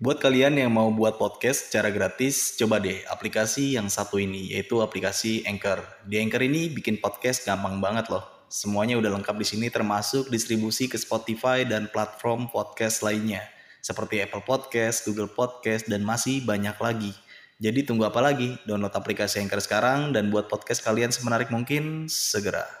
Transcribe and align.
Buat 0.00 0.16
kalian 0.16 0.56
yang 0.56 0.72
mau 0.72 0.88
buat 0.88 1.20
podcast 1.20 1.68
secara 1.68 1.92
gratis, 1.92 2.56
coba 2.56 2.80
deh 2.80 3.04
aplikasi 3.04 3.76
yang 3.76 3.92
satu 3.92 4.16
ini, 4.16 4.48
yaitu 4.48 4.80
aplikasi 4.80 5.44
Anchor. 5.44 5.84
Di 6.08 6.16
Anchor 6.24 6.40
ini 6.40 6.72
bikin 6.72 7.04
podcast 7.04 7.44
gampang 7.44 7.84
banget 7.84 8.08
loh. 8.08 8.24
Semuanya 8.48 8.96
udah 8.96 9.12
lengkap 9.20 9.36
di 9.36 9.44
sini 9.44 9.68
termasuk 9.68 10.32
distribusi 10.32 10.88
ke 10.88 10.96
Spotify 10.96 11.68
dan 11.68 11.92
platform 11.92 12.48
podcast 12.48 13.04
lainnya. 13.04 13.44
Seperti 13.84 14.24
Apple 14.24 14.40
Podcast, 14.40 15.04
Google 15.04 15.28
Podcast, 15.28 15.84
dan 15.84 16.00
masih 16.00 16.48
banyak 16.48 16.80
lagi. 16.80 17.12
Jadi 17.60 17.84
tunggu 17.84 18.08
apa 18.08 18.24
lagi? 18.24 18.56
Download 18.64 18.96
aplikasi 18.96 19.44
Anchor 19.44 19.60
sekarang 19.60 20.16
dan 20.16 20.32
buat 20.32 20.48
podcast 20.48 20.80
kalian 20.80 21.12
semenarik 21.12 21.52
mungkin 21.52 22.08
segera. 22.08 22.79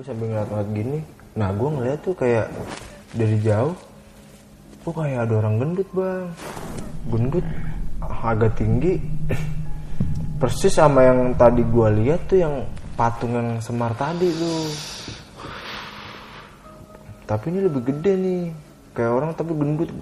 Gue 0.00 0.08
sambil 0.08 0.32
ngeliat-ngeliat 0.32 0.70
gini. 0.72 0.98
Nah 1.36 1.52
gue 1.52 1.68
ngeliat 1.76 2.00
tuh 2.00 2.16
kayak 2.16 2.48
dari 3.12 3.36
jauh 3.44 3.76
kok 4.80 4.96
kayak 4.96 5.28
ada 5.28 5.34
orang 5.44 5.60
gendut 5.60 5.88
bang. 5.92 6.24
Gendut 7.12 7.44
agak 8.00 8.56
tinggi. 8.56 8.96
Persis 10.40 10.72
sama 10.72 11.04
yang 11.04 11.36
tadi 11.36 11.60
gue 11.60 11.88
lihat 12.00 12.32
tuh 12.32 12.40
yang 12.40 12.64
patung 12.96 13.36
yang 13.36 13.60
semar 13.60 13.92
tadi 13.92 14.32
tuh. 14.32 14.72
Tapi 17.28 17.52
ini 17.52 17.68
lebih 17.68 17.92
gede 17.92 18.12
nih. 18.16 18.42
Kayak 18.96 19.12
orang 19.12 19.30
tapi 19.36 19.52
gendut 19.52 19.92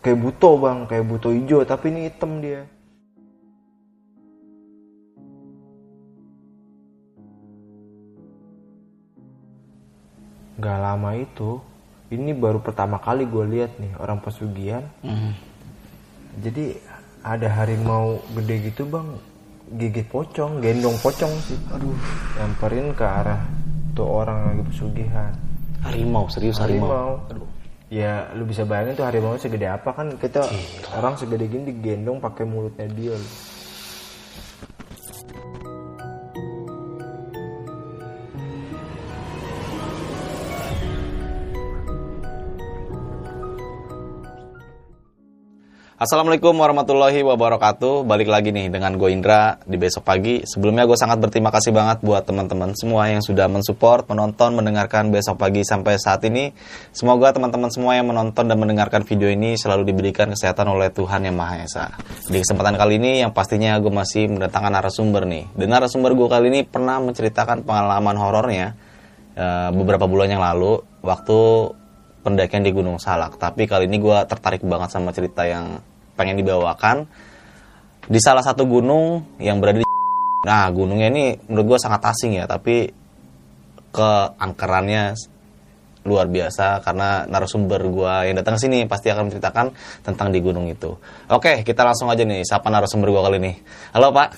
kayak 0.00 0.16
buto 0.16 0.56
bang. 0.64 0.88
Kayak 0.88 1.04
buto 1.12 1.28
hijau 1.28 1.60
tapi 1.68 1.92
ini 1.92 2.08
hitam 2.08 2.40
dia 2.40 2.64
Gak 10.62 10.78
lama 10.78 11.10
itu, 11.18 11.58
ini 12.14 12.30
baru 12.30 12.62
pertama 12.62 13.02
kali 13.02 13.26
gue 13.26 13.44
lihat 13.50 13.82
nih 13.82 13.98
orang 13.98 14.22
pesugihan. 14.22 14.86
Jadi 16.38 16.78
ada 17.26 17.50
harimau 17.50 18.22
gede 18.38 18.70
gitu 18.70 18.86
bang, 18.86 19.18
gigit 19.74 20.06
pocong, 20.06 20.62
gendong 20.62 20.94
pocong 21.02 21.34
sih. 21.42 21.58
Aduh, 21.74 21.98
nyamperin 22.38 22.94
ke 22.94 23.02
arah 23.02 23.42
tuh 23.98 24.06
orang 24.06 24.54
lagi 24.54 24.62
pesugihan. 24.70 25.34
Harimau, 25.82 26.30
serius 26.30 26.62
harimau. 26.62 27.18
Harimau. 27.26 27.50
Ya 27.92 28.32
lu 28.32 28.48
bisa 28.48 28.64
bayangin 28.64 28.96
tuh 28.96 29.04
harimau 29.04 29.36
segede 29.36 29.68
apa 29.68 29.92
kan 29.92 30.16
kita 30.16 30.48
orang 30.96 31.12
segede 31.20 31.44
gini 31.44 31.74
digendong 31.74 32.24
pakai 32.24 32.48
mulutnya 32.48 32.88
dia. 32.88 33.12
loh. 33.12 33.32
Assalamualaikum 46.02 46.58
warahmatullahi 46.58 47.22
wabarakatuh. 47.22 48.02
Balik 48.02 48.26
lagi 48.26 48.50
nih 48.50 48.74
dengan 48.74 48.98
gue 48.98 49.14
Indra 49.14 49.62
di 49.62 49.78
besok 49.78 50.02
pagi. 50.02 50.42
Sebelumnya 50.42 50.82
gue 50.82 50.98
sangat 50.98 51.22
berterima 51.22 51.54
kasih 51.54 51.70
banget 51.70 52.02
buat 52.02 52.26
teman-teman 52.26 52.74
semua 52.74 53.06
yang 53.06 53.22
sudah 53.22 53.46
mensupport, 53.46 54.10
menonton, 54.10 54.58
mendengarkan 54.58 55.14
besok 55.14 55.38
pagi 55.38 55.62
sampai 55.62 56.02
saat 56.02 56.26
ini. 56.26 56.50
Semoga 56.90 57.30
teman-teman 57.30 57.70
semua 57.70 57.94
yang 57.94 58.10
menonton 58.10 58.50
dan 58.50 58.58
mendengarkan 58.58 59.06
video 59.06 59.30
ini 59.30 59.54
selalu 59.54 59.94
diberikan 59.94 60.34
kesehatan 60.34 60.74
oleh 60.74 60.90
Tuhan 60.90 61.22
Yang 61.22 61.36
Maha 61.38 61.56
Esa. 61.62 61.94
Di 62.26 62.42
kesempatan 62.42 62.74
kali 62.74 62.98
ini 62.98 63.22
yang 63.22 63.30
pastinya 63.30 63.78
gue 63.78 63.94
masih 63.94 64.26
mendatangkan 64.26 64.74
narasumber 64.74 65.22
nih. 65.22 65.54
Dan 65.54 65.70
narasumber 65.70 66.18
gue 66.18 66.26
kali 66.26 66.50
ini 66.50 66.60
pernah 66.66 66.98
menceritakan 66.98 67.62
pengalaman 67.62 68.18
horornya 68.18 68.74
eh, 69.38 69.70
beberapa 69.70 70.10
bulan 70.10 70.34
yang 70.34 70.42
lalu 70.42 70.82
waktu 70.98 71.38
pendakian 72.26 72.66
di 72.66 72.74
Gunung 72.74 72.98
Salak. 72.98 73.38
Tapi 73.38 73.70
kali 73.70 73.86
ini 73.86 74.02
gue 74.02 74.18
tertarik 74.26 74.66
banget 74.66 74.98
sama 74.98 75.14
cerita 75.14 75.46
yang 75.46 75.91
pengen 76.14 76.36
dibawakan 76.38 77.08
di 78.06 78.18
salah 78.18 78.42
satu 78.42 78.66
gunung 78.66 79.38
yang 79.38 79.62
berada 79.62 79.80
di 79.80 79.86
Nah, 80.42 80.66
gunungnya 80.74 81.06
ini 81.06 81.38
menurut 81.46 81.74
gue 81.74 81.78
sangat 81.78 82.02
asing 82.02 82.34
ya, 82.34 82.50
tapi 82.50 82.90
keangkerannya 83.94 85.14
luar 86.02 86.26
biasa 86.26 86.82
karena 86.82 87.30
narasumber 87.30 87.78
gue 87.78 88.14
yang 88.26 88.34
datang 88.42 88.58
ke 88.58 88.66
sini 88.66 88.82
pasti 88.90 89.06
akan 89.14 89.30
menceritakan 89.30 89.70
tentang 90.02 90.34
di 90.34 90.42
gunung 90.42 90.66
itu. 90.66 90.98
Oke, 91.30 91.62
kita 91.62 91.86
langsung 91.86 92.10
aja 92.10 92.26
nih 92.26 92.42
sapa 92.42 92.74
narasumber 92.74 93.14
gue 93.14 93.22
kali 93.22 93.38
ini. 93.38 93.52
Halo 93.94 94.10
Pak, 94.10 94.34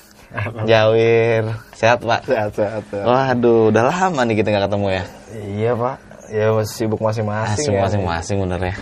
Jawir, 0.69 1.57
sehat 1.73 2.05
Pak? 2.05 2.29
Sehat, 2.29 2.53
sehat, 2.53 2.83
sehat. 2.93 3.07
Waduh, 3.09 3.73
udah 3.73 3.85
lama 3.89 4.21
nih 4.29 4.37
kita 4.45 4.53
nggak 4.53 4.65
ketemu 4.69 4.87
ya. 4.93 5.05
Iya 5.33 5.73
pak, 5.73 5.97
ya 6.29 6.47
masih 6.53 6.75
sibuk 6.85 7.01
masing-masing 7.01 7.65
Asing 7.65 7.75
ya. 7.79 7.81
masing-masing 7.81 8.37
bener 8.45 8.61
ya. 8.61 8.75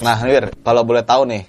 Nah, 0.00 0.16
Wir, 0.24 0.48
kalau 0.64 0.80
boleh 0.80 1.04
tahu 1.04 1.28
nih, 1.28 1.44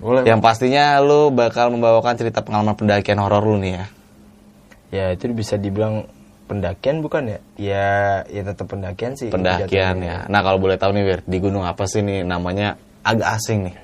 Boleh. 0.00 0.24
yang 0.24 0.40
pastinya 0.40 0.96
lu 1.04 1.28
bakal 1.28 1.68
membawakan 1.68 2.16
cerita 2.16 2.40
pengalaman 2.40 2.72
pendakian 2.72 3.20
horor 3.20 3.44
lu 3.44 3.60
nih 3.60 3.72
ya. 3.76 3.84
Ya 4.90 5.04
itu 5.12 5.28
bisa 5.30 5.60
dibilang 5.60 6.08
pendakian 6.48 7.04
bukan 7.04 7.30
ya? 7.30 7.38
Ya, 7.54 7.88
ya 8.26 8.42
tetap 8.42 8.66
pendakian 8.72 9.14
sih. 9.14 9.30
Pendakian 9.30 10.02
ya. 10.02 10.26
Nah, 10.26 10.40
kalau 10.42 10.58
boleh 10.58 10.74
tahu 10.74 10.90
nih, 10.96 11.04
Wir, 11.06 11.20
di 11.22 11.38
gunung 11.38 11.62
apa 11.62 11.86
sih 11.86 12.02
nih 12.02 12.26
namanya 12.26 12.74
agak 13.06 13.38
asing 13.38 13.70
nih? 13.70 13.76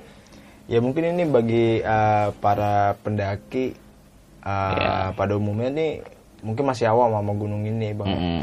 Ya 0.66 0.82
mungkin 0.82 1.14
ini 1.14 1.22
bagi 1.30 1.78
uh, 1.78 2.34
para 2.42 2.98
pendaki 2.98 3.70
uh, 4.42 4.50
Iya. 4.74 5.14
pada 5.14 5.38
umumnya 5.38 5.70
nih 5.70 5.92
mungkin 6.42 6.66
masih 6.66 6.90
awam 6.90 7.14
sama 7.14 7.32
gunung 7.38 7.62
ini 7.62 7.94
bang. 7.94 8.08
Mm-mm. 8.10 8.40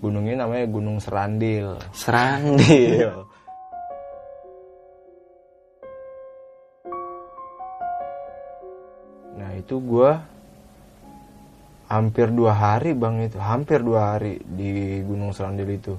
Gunung 0.00 0.24
ini 0.24 0.36
namanya 0.40 0.64
Gunung 0.64 0.96
Serandil. 1.04 1.76
Serandil. 1.92 3.24
itu 9.68 9.76
gua 9.84 10.24
hampir 11.92 12.32
dua 12.32 12.56
hari 12.56 12.96
bang 12.96 13.28
itu, 13.28 13.36
hampir 13.36 13.84
dua 13.84 14.16
hari 14.16 14.40
di 14.44 15.04
Gunung 15.04 15.36
Serandil 15.36 15.68
itu. 15.72 15.92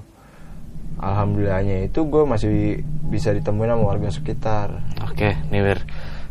Alhamdulillahnya 0.97 1.85
itu 1.85 2.01
gue 2.05 2.23
masih 2.25 2.81
bisa 3.09 3.29
ditemuin 3.29 3.71
sama 3.71 3.83
warga 3.87 4.09
sekitar. 4.09 4.67
Oke, 5.05 5.37
nih 5.49 5.61
Wir, 5.61 5.79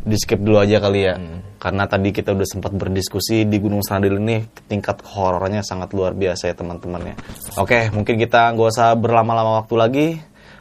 di 0.03 0.17
skip 0.19 0.43
dulu 0.43 0.63
aja 0.63 0.79
kali 0.79 1.01
ya. 1.07 1.15
Karena 1.59 1.91
tadi 1.91 2.15
kita 2.15 2.35
udah 2.35 2.47
sempat 2.47 2.71
berdiskusi 2.75 3.47
di 3.47 3.59
Gunung 3.59 3.83
Serandil 3.83 4.19
ini 4.23 4.43
tingkat 4.71 5.03
horornya 5.03 5.67
sangat 5.67 5.91
luar 5.91 6.15
biasa 6.15 6.51
ya 6.51 6.55
teman-teman 6.55 7.03
ya. 7.03 7.15
Oke, 7.59 7.91
mungkin 7.91 8.15
kita 8.15 8.55
nggak 8.55 8.69
usah 8.71 8.95
berlama-lama 8.95 9.63
waktu 9.63 9.75
lagi. 9.75 10.09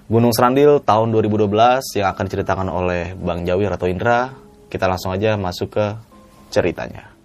Gunung 0.08 0.34
Serandil 0.34 0.82
tahun 0.82 1.14
2012 1.14 2.02
yang 2.02 2.08
akan 2.16 2.24
diceritakan 2.26 2.68
oleh 2.72 3.14
Bang 3.14 3.46
Jawir 3.46 3.70
atau 3.76 3.86
Indra. 3.86 4.32
Kita 4.72 4.88
langsung 4.88 5.12
aja 5.14 5.36
masuk 5.36 5.70
ke 5.76 5.86
ceritanya. 6.58 7.17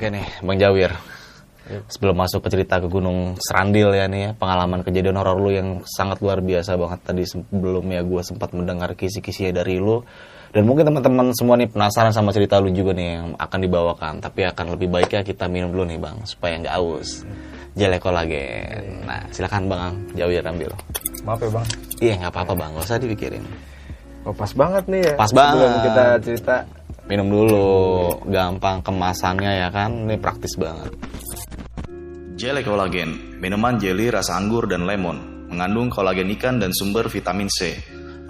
Oke 0.00 0.08
nih, 0.08 0.24
Bang 0.40 0.56
Jawir. 0.56 0.96
Sebelum 1.92 2.16
masuk 2.16 2.40
ke 2.40 2.48
cerita 2.48 2.80
ke 2.80 2.88
Gunung 2.88 3.36
Serandil 3.36 3.92
ya 3.92 4.08
nih 4.08 4.20
ya, 4.24 4.30
pengalaman 4.32 4.80
kejadian 4.80 5.20
horor 5.20 5.36
lu 5.36 5.52
yang 5.52 5.84
sangat 5.84 6.24
luar 6.24 6.40
biasa 6.40 6.80
banget 6.80 7.04
tadi 7.04 7.28
sebelumnya 7.28 8.00
gue 8.00 8.24
sempat 8.24 8.56
mendengar 8.56 8.96
kisi-kisinya 8.96 9.60
dari 9.60 9.76
lu 9.76 10.00
dan 10.56 10.64
mungkin 10.64 10.88
teman-teman 10.88 11.36
semua 11.36 11.60
nih 11.60 11.68
penasaran 11.68 12.16
sama 12.16 12.32
cerita 12.32 12.56
lu 12.64 12.72
juga 12.72 12.96
nih 12.96 13.08
yang 13.12 13.26
akan 13.36 13.58
dibawakan 13.60 14.24
tapi 14.24 14.48
akan 14.48 14.72
lebih 14.72 14.88
baik 14.88 15.12
ya 15.12 15.20
kita 15.20 15.52
minum 15.52 15.68
dulu 15.68 15.84
nih 15.84 16.00
bang 16.00 16.16
supaya 16.24 16.56
nggak 16.64 16.74
aus 16.80 17.28
jelek 17.76 18.02
Nah 19.04 19.20
silakan 19.28 19.68
bang 19.68 19.92
Jawir 20.16 20.40
ambil 20.48 20.72
Maaf 21.28 21.44
ya 21.44 21.50
bang. 21.52 21.66
iya 22.00 22.12
nggak 22.24 22.32
apa-apa 22.32 22.52
bang 22.56 22.70
gak 22.72 22.88
usah 22.88 22.96
dipikirin 22.96 23.44
Oh, 24.20 24.36
pas 24.36 24.52
banget 24.52 24.84
nih 24.84 25.00
ya. 25.00 25.14
Pas 25.16 25.32
Sebelum 25.32 25.48
banget. 25.48 25.80
kita 25.80 26.04
cerita. 26.20 26.56
Minum 27.10 27.26
dulu, 27.26 27.66
gampang 28.30 28.86
kemasannya 28.86 29.66
ya 29.66 29.68
kan, 29.74 30.06
ini 30.06 30.14
praktis 30.14 30.54
banget. 30.54 30.94
Jelly 32.38 32.62
kolagen, 32.62 33.34
minuman 33.42 33.82
jelly 33.82 34.14
rasa 34.14 34.38
anggur 34.38 34.70
dan 34.70 34.86
lemon, 34.86 35.50
mengandung 35.50 35.90
kolagen 35.90 36.30
ikan 36.38 36.62
dan 36.62 36.70
sumber 36.70 37.10
vitamin 37.10 37.50
C, 37.50 37.74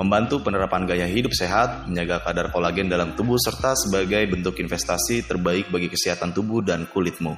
membantu 0.01 0.41
penerapan 0.41 0.89
gaya 0.89 1.05
hidup 1.05 1.37
sehat, 1.37 1.93
menjaga 1.93 2.25
kadar 2.25 2.49
kolagen 2.49 2.89
dalam 2.89 3.13
tubuh 3.13 3.37
serta 3.37 3.77
sebagai 3.77 4.25
bentuk 4.33 4.57
investasi 4.57 5.29
terbaik 5.29 5.69
bagi 5.69 5.93
kesehatan 5.93 6.33
tubuh 6.33 6.65
dan 6.65 6.89
kulitmu. 6.89 7.37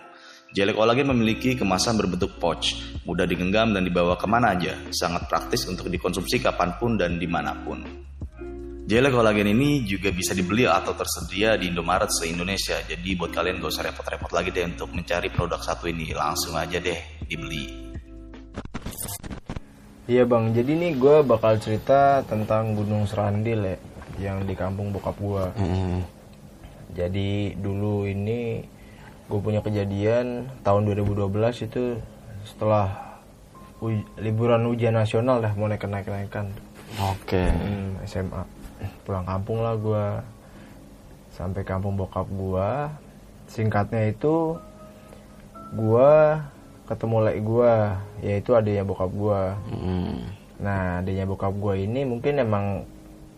Jelly 0.55 0.71
kolagen 0.79 1.11
memiliki 1.11 1.59
kemasan 1.59 1.99
berbentuk 1.99 2.39
pouch, 2.39 2.79
mudah 3.03 3.27
digenggam 3.27 3.75
dan 3.75 3.83
dibawa 3.83 4.15
ke 4.15 4.31
mana 4.31 4.55
aja, 4.55 4.79
sangat 4.95 5.27
praktis 5.27 5.67
untuk 5.67 5.91
dikonsumsi 5.91 6.39
kapan 6.39 6.79
pun 6.79 6.95
dan 6.95 7.19
di 7.19 7.27
mana 7.27 7.51
pun. 7.67 8.12
Jelly 8.83 9.09
kolagen 9.09 9.47
ini 9.47 9.87
juga 9.87 10.11
bisa 10.11 10.35
dibeli 10.35 10.67
atau 10.67 10.91
tersedia 10.93 11.55
di 11.55 11.71
Indomaret 11.71 12.11
se-Indonesia. 12.11 12.83
Jadi 12.83 13.15
buat 13.15 13.31
kalian 13.31 13.63
gak 13.63 13.71
usah 13.71 13.87
repot-repot 13.87 14.35
lagi 14.35 14.51
deh 14.51 14.67
untuk 14.67 14.91
mencari 14.91 15.31
produk 15.31 15.63
satu 15.63 15.87
ini. 15.87 16.11
Langsung 16.11 16.59
aja 16.59 16.83
deh 16.83 16.99
dibeli. 17.25 17.95
Iya 20.11 20.27
bang, 20.27 20.51
jadi 20.51 20.75
nih 20.75 20.93
gue 20.99 21.17
bakal 21.23 21.63
cerita 21.63 22.27
tentang 22.27 22.75
Gunung 22.75 23.07
Serandil 23.07 23.63
ya, 23.63 23.77
yang 24.19 24.43
di 24.43 24.59
kampung 24.59 24.91
bokap 24.91 25.15
gue. 25.15 25.45
Mm, 25.57 25.99
Jadi 26.93 27.31
dulu 27.57 28.05
ini 28.05 28.67
gue 29.25 29.41
punya 29.41 29.63
kejadian 29.63 30.51
tahun 30.61 30.91
2012 30.91 31.31
itu 31.65 31.97
setelah 32.45 33.15
uj- 33.79 34.05
liburan 34.19 34.67
ujian 34.69 34.93
nasional 34.93 35.41
dah 35.41 35.55
mau 35.55 35.65
naik 35.65 35.87
naik 35.87 36.05
naikan 36.05 36.51
Oke. 37.01 37.41
Hmm, 37.41 37.97
SMA 38.05 38.43
pulang 39.03 39.25
kampung 39.25 39.59
lah 39.59 39.75
gue 39.75 40.07
sampai 41.31 41.63
kampung 41.63 41.95
bokap 41.95 42.27
gue 42.27 42.69
singkatnya 43.47 44.09
itu 44.09 44.57
gue 45.73 46.13
ketemu 46.85 47.17
lek 47.23 47.39
gue 47.41 47.75
yaitu 48.21 48.51
adanya 48.53 48.83
bokap 48.83 49.11
gue 49.11 49.43
Mm, 49.73 50.17
nah 50.61 51.01
adanya 51.01 51.25
bokap 51.25 51.53
gue 51.53 51.75
ini 51.81 52.05
mungkin 52.05 52.39
emang 52.39 52.67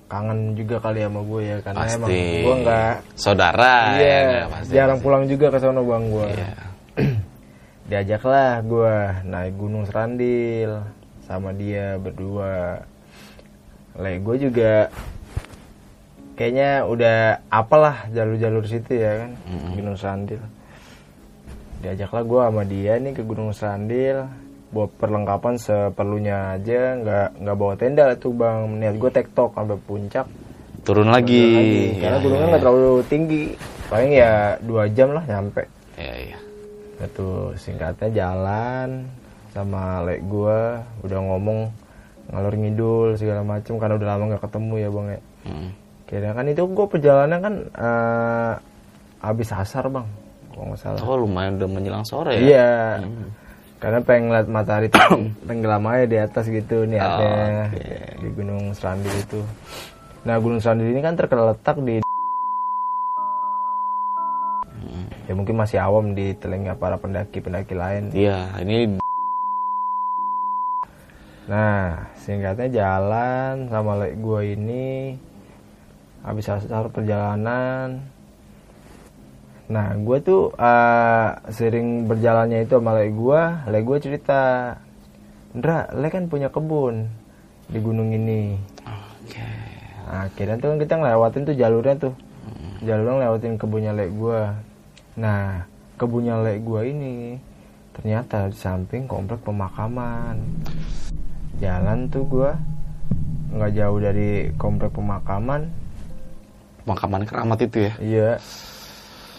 kangen 0.05 0.53
juga 0.53 0.77
kali 0.79 1.01
sama 1.01 1.21
gue 1.23 1.41
ya 1.43 1.57
karena 1.61 1.81
emang 1.87 2.09
pasti. 2.11 2.23
gue 2.43 2.55
nggak 2.61 2.95
Saudara 3.15 3.73
ya, 3.73 3.97
iya 3.97 4.19
nggak, 4.21 4.47
pasti. 4.51 4.73
jarang 4.73 4.99
pulang 5.01 5.25
juga 5.25 5.47
ke 5.49 5.59
sono 5.59 5.81
bang 5.83 6.05
gue 6.07 6.29
Iya. 6.29 6.51
diajaklah 7.89 8.53
gue 8.61 8.95
naik 9.25 9.55
gunung 9.55 9.85
serandil 9.85 10.83
sama 11.23 11.53
dia 11.53 11.97
berdua 11.97 12.81
lek 13.95 14.19
gue 14.21 14.37
juga 14.43 14.89
kayaknya 16.35 16.87
udah 16.87 17.47
apalah 17.51 18.07
jalur-jalur 18.11 18.67
situ 18.67 18.99
ya 18.99 19.27
kan. 19.27 19.31
Gunung 19.75 19.99
serandil 19.99 20.43
diajaklah 21.85 22.25
gue 22.25 22.41
sama 22.49 22.63
dia 22.65 22.97
nih 22.97 23.13
ke 23.13 23.21
gunung 23.21 23.53
serandil 23.53 24.25
buat 24.73 24.89
perlengkapan 24.97 25.61
seperlunya 25.61 26.57
aja 26.57 26.97
nggak 26.97 27.29
nggak 27.45 27.57
bawa 27.61 27.75
tenda 27.77 28.09
lah 28.09 28.17
tuh 28.17 28.33
bang. 28.33 28.81
Niat 28.81 28.97
gue 28.97 29.11
tektok 29.13 29.53
sampai 29.53 29.79
puncak. 29.85 30.27
Turun 30.83 31.13
lagi. 31.13 31.45
lagi. 31.45 31.85
Karena 32.01 32.19
Ya, 32.19 32.23
gunungnya 32.25 32.45
ya, 32.45 32.51
nggak 32.57 32.63
terlalu 32.65 32.93
tinggi. 33.07 33.43
Paling 33.93 34.11
ya 34.17 34.33
dua 34.65 34.83
jam 34.91 35.13
lah 35.13 35.25
nyampe. 35.29 35.63
Iya, 36.01 36.15
iya. 36.33 36.39
itu 36.95 37.53
singkatnya 37.61 38.09
jalan 38.11 39.05
sama 39.53 40.01
lek 40.09 40.25
gua. 40.25 40.83
Udah 41.05 41.21
ngomong 41.21 41.69
ngalor 42.33 42.55
ngidul 42.57 43.09
segala 43.21 43.45
macem 43.45 43.77
karena 43.77 44.01
udah 44.01 44.09
lama 44.17 44.23
nggak 44.33 44.45
ketemu 44.49 44.75
ya 44.81 44.89
bang 44.89 45.07
ya. 45.07 45.21
Mm. 45.45 45.71
Kira 46.15 46.31
kan 46.31 46.47
itu 46.47 46.63
gua 46.71 46.87
perjalanan 46.87 47.39
kan 47.43 47.55
eh, 47.75 48.53
habis 49.19 49.51
asar 49.51 49.91
bang 49.91 50.07
kalau 50.55 50.71
nggak 50.71 50.79
salah. 50.79 51.03
Oh 51.03 51.19
lumayan 51.19 51.59
udah 51.59 51.67
menjelang 51.67 52.07
sore 52.07 52.39
ya? 52.39 52.43
iya. 52.47 52.71
Karena 53.83 53.99
pengen 53.99 54.31
ngeliat 54.31 54.47
matahari 54.47 54.87
teng- 54.87 55.35
tenggelam 55.51 55.83
aja 55.91 56.07
di 56.07 56.19
atas 56.23 56.47
gitu 56.47 56.87
niatnya 56.87 57.35
Oh, 57.35 57.75
oke. 57.75 57.83
di 58.23 58.29
Gunung 58.31 58.63
Serandil 58.79 59.11
itu. 59.19 59.43
Nah 60.23 60.39
Gunung 60.39 60.63
Serandil 60.63 60.95
ini 60.95 61.03
kan 61.03 61.19
terletak 61.19 61.83
di 61.83 61.99
ya 65.27 65.33
mungkin 65.35 65.59
masih 65.59 65.83
awam 65.83 66.15
di 66.15 66.31
telinga 66.39 66.79
para 66.79 66.95
pendaki-pendaki 66.95 67.75
lain. 67.75 68.15
Iya, 68.15 68.55
ini 68.63 69.03
Nah, 71.45 72.09
singkatnya 72.17 72.73
jalan 72.73 73.69
sama 73.69 74.01
gua 74.17 74.41
ini 74.41 75.13
habis 76.25 76.49
asar 76.49 76.89
perjalanan. 76.89 78.01
Nah, 79.65 79.97
gua 80.01 80.21
tuh 80.21 80.53
eh, 80.57 81.29
sering 81.53 82.09
berjalannya 82.09 82.65
itu 82.65 82.77
sama 82.77 82.97
lek 82.97 83.13
gua, 83.17 83.65
lek 83.69 83.85
gua 83.85 83.97
cerita, 84.01 84.43
Ndra, 85.55 85.93
lek 85.95 86.13
kan 86.13 86.27
punya 86.29 86.49
kebun 86.51 87.09
di 87.69 87.79
gunung 87.81 88.13
ini. 88.13 88.59
Oke. 88.85 89.41
Nah, 90.05 90.29
akhirnya 90.29 90.61
tuh 90.61 90.69
kan 90.75 90.79
kita 90.81 90.95
ngelewatin 91.01 91.45
tuh 91.49 91.57
jalurnya 91.57 91.95
tuh. 91.97 92.15
Jalurnya 92.85 93.15
ngelewatin 93.25 93.55
kebunnya 93.57 93.93
lek 93.97 94.11
gua. 94.13 94.61
Nah, 95.17 95.65
kebunnya 95.97 96.45
lek 96.45 96.61
gua 96.61 96.85
ini 96.85 97.41
ternyata 97.95 98.51
di 98.51 98.59
samping 98.59 99.09
komplek 99.09 99.41
pemakaman. 99.47 100.45
Jalan 101.63 102.11
tuh 102.13 102.27
gua 102.29 102.59
nggak 103.55 103.73
jauh 103.81 103.99
dari 104.03 104.53
komplek 104.61 104.93
pemakaman. 104.93 105.84
Pemakaman 106.85 107.25
keramat 107.25 107.59
itu 107.65 107.89
ya? 107.89 107.93
Iya. 107.97 108.31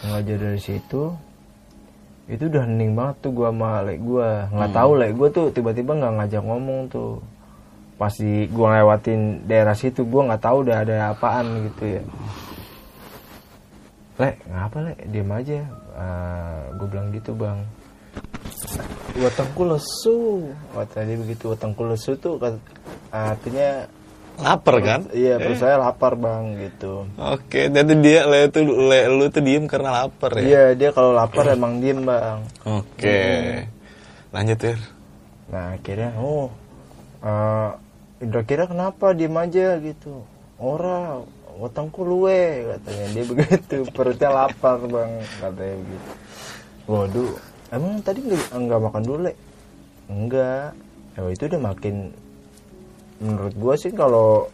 Nggak 0.05 0.21
jauh 0.25 0.39
dari 0.41 0.61
situ. 0.61 1.03
Itu 2.25 2.43
udah 2.49 2.65
hening 2.65 2.97
banget 2.97 3.15
tuh 3.21 3.31
gua 3.37 3.53
sama 3.53 3.85
lek 3.85 4.01
gua. 4.01 4.49
Nggak 4.49 4.71
tahu 4.73 4.91
lek 4.97 5.11
gua 5.13 5.29
tuh 5.29 5.45
tiba-tiba 5.53 5.91
nggak 5.93 6.13
ngajak 6.17 6.43
ngomong 6.43 6.79
tuh. 6.89 7.21
Pas 8.01 8.11
di 8.17 8.49
gua 8.49 8.73
ngelewatin 8.73 9.45
daerah 9.45 9.77
situ 9.77 10.01
gua 10.09 10.33
nggak 10.33 10.41
tahu 10.41 10.57
udah 10.65 10.77
ada 10.81 10.95
apaan 11.13 11.69
gitu 11.69 12.01
ya. 12.01 12.03
Lek, 14.15 14.35
ngapa 14.47 14.77
lek? 14.89 14.97
Diam 15.11 15.29
aja. 15.29 15.59
gue 16.75 16.87
bilang 16.91 17.11
gitu 17.11 17.31
bang. 17.35 17.59
Wetengku 19.15 19.63
lesu. 19.67 20.51
Kata 20.75 21.07
dia 21.07 21.17
begitu. 21.19 21.51
Wetengku 21.51 21.87
lesu 21.87 22.15
tuh 22.19 22.39
artinya 23.11 23.87
Lapar 24.35 24.75
kan? 24.83 25.01
iya 25.15 25.39
perut 25.39 25.59
saya 25.59 25.79
lapar 25.79 26.19
bang 26.19 26.59
gitu. 26.59 27.07
Oke, 27.15 27.71
jadi 27.71 27.93
dia 28.03 28.27
le 28.27 28.51
tuh 28.51 28.67
le, 28.67 29.07
lu 29.07 29.31
tuh 29.31 29.39
diem 29.39 29.63
karena 29.63 30.03
lapar 30.03 30.35
ya? 30.39 30.43
Iya 30.43 30.63
dia 30.75 30.89
kalau 30.91 31.15
lapar 31.15 31.47
emang 31.55 31.79
diem 31.79 32.03
bang. 32.03 32.43
Oke. 32.67 33.19
Lanjut 34.35 34.59
ya. 34.59 34.75
Nah 35.47 35.79
akhirnya 35.79 36.11
oh 36.19 36.51
eh 37.23 37.69
Indra 38.23 38.41
kira 38.47 38.67
kenapa 38.67 39.15
diem 39.15 39.35
aja 39.35 39.79
gitu. 39.79 40.23
Ora 40.59 41.23
wetengku 41.55 42.03
luwe 42.03 42.75
katanya 42.75 43.05
dia 43.15 43.23
begitu 43.31 43.77
perutnya 43.95 44.29
lapar 44.35 44.83
bang 44.83 45.11
katanya 45.39 45.75
begitu. 45.79 46.09
Waduh 46.91 47.33
emang 47.71 48.03
tadi 48.03 48.19
nggak 48.19 48.51
nggak 48.51 48.81
makan 48.83 49.03
dulu 49.03 49.19
le? 49.31 49.33
Enggak. 50.11 50.75
Ya 51.15 51.23
itu 51.31 51.43
udah 51.47 51.61
makin 51.71 52.11
menurut 53.17 53.53
gua 53.53 53.73
sih 53.75 53.89
kalau 53.89 54.47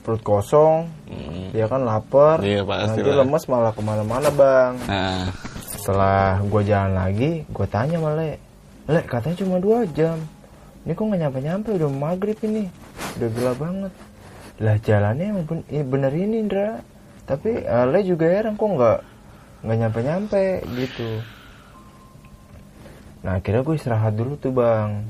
perut 0.00 0.20
kosong 0.20 0.88
dia 1.50 1.64
kan 1.64 1.82
lapar 1.82 2.40
Iya, 2.40 2.64
pasti 2.64 2.98
nanti 2.98 3.10
lah. 3.10 3.22
lemes 3.22 3.44
malah 3.44 3.70
ke 3.70 3.80
mana-mana 3.80 4.28
bang. 4.30 4.72
Nah, 4.84 5.28
setelah 5.68 6.40
gue 6.40 6.62
jalan 6.62 6.92
lagi 6.94 7.30
gue 7.44 7.66
tanya 7.66 7.96
sama 7.96 8.12
Le 8.14 8.30
Le 8.86 9.00
katanya 9.02 9.36
cuma 9.36 9.56
dua 9.58 9.84
jam. 9.88 10.16
Ini 10.82 10.92
kok 10.92 11.04
nggak 11.04 11.20
nyampe 11.20 11.38
nyampe 11.38 11.68
udah 11.76 11.90
maghrib 11.90 12.38
ini. 12.42 12.64
Udah 13.16 13.28
gelap 13.30 13.56
banget. 13.58 13.92
Lah 14.58 14.76
jalannya 14.78 15.24
emang 15.28 15.44
ben- 15.44 15.68
eh, 15.68 15.84
bener 15.84 16.10
ini 16.10 16.36
Indra. 16.40 16.80
Tapi 17.24 17.60
eh, 17.60 17.86
Le 17.86 18.00
juga 18.02 18.26
heran 18.26 18.56
kok 18.56 18.64
nggak 18.66 18.98
nggak 19.60 19.76
nyampe 19.78 19.98
nyampe 20.00 20.44
gitu. 20.74 21.08
Nah 23.20 23.36
akhirnya 23.36 23.60
gue 23.60 23.74
istirahat 23.74 24.14
dulu 24.14 24.36
tuh 24.36 24.54
bang 24.54 25.04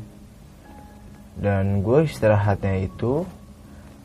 dan 1.39 1.81
gue 1.81 2.05
istirahatnya 2.05 2.83
itu 2.83 3.23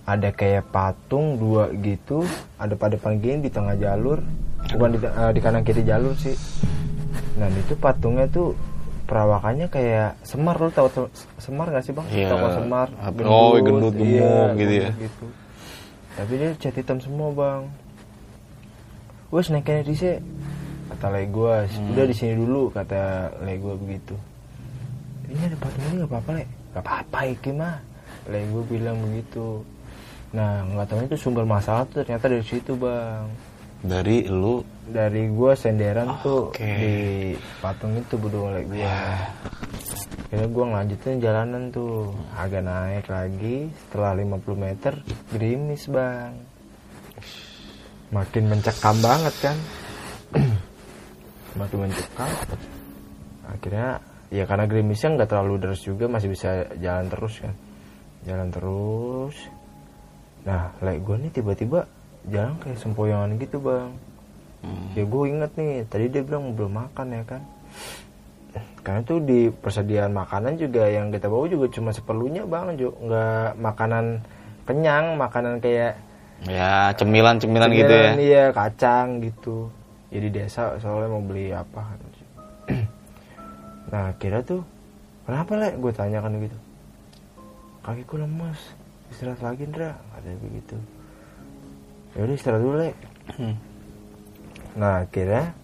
ada 0.04 0.30
kayak 0.30 0.70
patung 0.70 1.40
dua 1.40 1.72
gitu 1.74 2.28
ada 2.56 2.76
pada 2.76 2.94
gini 3.14 3.42
di 3.42 3.50
tengah 3.50 3.74
jalur. 3.74 4.20
Bukan 4.64 4.90
di, 4.92 5.00
eh, 5.00 5.32
di 5.32 5.40
kanan 5.40 5.64
kiri 5.64 5.82
jalur 5.82 6.14
sih. 6.14 6.36
Nah 7.36 7.50
itu 7.50 7.74
patungnya 7.74 8.28
tuh 8.28 8.54
perawakannya 9.04 9.68
kayak 9.68 10.16
semar 10.22 10.56
lu 10.56 10.70
tahu 10.70 10.88
se- 10.88 11.12
semar 11.38 11.68
gak 11.68 11.84
sih 11.84 11.92
bang? 11.92 12.08
Iya. 12.08 12.28
Toko 12.30 12.48
semar? 12.54 12.88
Apa- 12.96 13.26
oh, 13.26 13.52
gendut, 13.58 13.94
gemuk 13.94 14.50
gitu 14.56 14.74
ya. 14.80 14.90
gendut 14.90 15.04
gitu. 15.04 15.26
tapi 16.14 16.34
dia 16.38 16.50
cat 16.56 16.76
hitam 16.78 16.98
semua 16.98 17.30
bang. 17.34 17.62
Wes 19.30 19.50
naiknya 19.50 19.82
di 19.82 19.96
sini 19.98 20.16
kata 20.88 21.10
le 21.10 21.26
gue 21.26 21.54
Hmm. 21.66 21.92
udah 21.92 22.06
di 22.06 22.14
sini 22.14 22.34
dulu 22.38 22.70
kata 22.70 23.02
le 23.42 23.54
gue 23.58 23.74
begitu. 23.82 24.16
Ini 25.26 25.42
ada 25.44 25.58
patung 25.58 25.84
ini 25.84 25.96
gak 26.00 26.10
apa-apa 26.12 26.32
le 26.38 26.46
gak 26.74 26.84
apa-apa 26.84 27.20
iki 27.30 27.54
mah. 27.54 27.78
Le 28.28 28.44
gue 28.50 28.64
bilang 28.68 28.98
begitu. 29.00 29.62
Nah 30.34 30.66
nggak 30.66 30.88
tahu 30.90 31.00
itu 31.06 31.18
sumber 31.18 31.46
masalah 31.46 31.86
tuh 31.86 32.02
ternyata 32.02 32.26
dari 32.26 32.42
situ 32.42 32.74
bang. 32.74 33.30
Dari 33.86 34.26
lu? 34.26 34.66
Dari 34.90 35.30
gua 35.30 35.54
senderan 35.54 36.10
tuh 36.26 36.50
oke. 36.50 36.58
di 36.58 36.96
patung 37.62 37.94
itu 37.94 38.18
berdua 38.18 38.58
oleh 38.58 38.64
gua. 38.66 38.98
Akhirnya 40.26 40.48
gua 40.50 40.66
ngelanjutin 40.74 41.22
jalanan 41.22 41.64
tuh. 41.70 42.10
Agak 42.34 42.66
naik 42.66 43.06
lagi. 43.06 43.70
Setelah 43.86 44.18
50 44.18 44.58
meter 44.58 44.94
gerimis 45.30 45.86
bang. 45.86 46.34
Makin 48.10 48.44
mencekam 48.50 48.98
banget 49.06 49.36
kan? 49.38 49.58
Makin 51.62 51.78
mencekam. 51.86 52.30
Akhirnya 53.46 54.02
ya 54.34 54.50
karena 54.50 54.66
gerimisnya 54.66 55.14
nggak 55.14 55.30
terlalu 55.30 55.62
deras 55.62 55.86
juga 55.86 56.10
masih 56.10 56.34
bisa 56.34 56.66
jalan 56.82 57.06
terus 57.06 57.38
kan. 57.38 57.54
Jalan 58.26 58.50
terus. 58.50 59.36
Nah 60.50 60.74
like 60.82 61.06
gue 61.06 61.16
nih 61.22 61.32
tiba-tiba 61.38 61.86
jalan 62.26 62.58
kayak 62.58 62.82
sempoyongan 62.82 63.38
gitu 63.38 63.62
bang. 63.62 63.94
Ya 64.98 65.04
gue 65.06 65.24
inget 65.30 65.52
nih 65.54 65.86
tadi 65.86 66.06
dia 66.10 66.26
bilang 66.26 66.58
belum 66.58 66.74
makan 66.74 67.08
ya 67.14 67.24
kan. 67.30 67.42
Karena 68.82 69.06
tuh 69.06 69.22
di 69.22 69.54
persediaan 69.54 70.12
makanan 70.12 70.58
juga 70.58 70.90
yang 70.90 71.14
kita 71.14 71.30
bawa 71.30 71.46
juga 71.46 71.70
cuma 71.70 71.94
seperlunya 71.94 72.50
bang. 72.50 72.74
Jo 72.74 72.90
nggak 72.90 73.62
makanan 73.62 74.06
kenyang 74.66 75.14
makanan 75.14 75.62
kayak 75.62 75.94
ya 76.50 76.90
cemilan-cemilan 76.98 77.70
gitu 77.70 77.94
ya. 77.94 78.12
cemilan, 78.18 78.24
iya 78.24 78.44
kacang 78.50 79.22
gitu. 79.22 79.70
Ya 80.10 80.20
di 80.26 80.30
desa 80.34 80.74
soalnya 80.82 81.14
mau 81.14 81.22
beli 81.22 81.54
apa 81.54 82.02
nah 83.94 84.10
kira 84.18 84.42
tuh 84.42 84.66
kenapa 85.30 85.54
le 85.54 85.70
gue 85.78 85.92
tanyakan 85.94 86.42
gitu. 86.42 86.58
Kakiku 87.86 88.18
lemas 88.18 88.58
istirahat 89.14 89.46
lagi 89.46 89.70
Ndra 89.70 89.94
katanya 89.94 90.38
begitu. 90.42 90.78
Ya 92.18 92.26
udah 92.26 92.36
istirahat 92.36 92.62
dulu 92.66 92.78
le 92.82 92.92
Hmm. 93.24 93.56
nah 94.76 95.08
akhirnya 95.08 95.56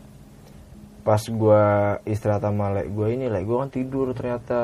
pas 1.03 1.19
gua 1.27 1.97
istirahat 2.07 2.39
sama 2.39 2.71
lek 2.71 2.87
gue 2.93 3.07
ini 3.11 3.27
lek 3.27 3.43
gue 3.49 3.57
kan 3.57 3.69
tidur 3.73 4.13
ternyata. 4.13 4.61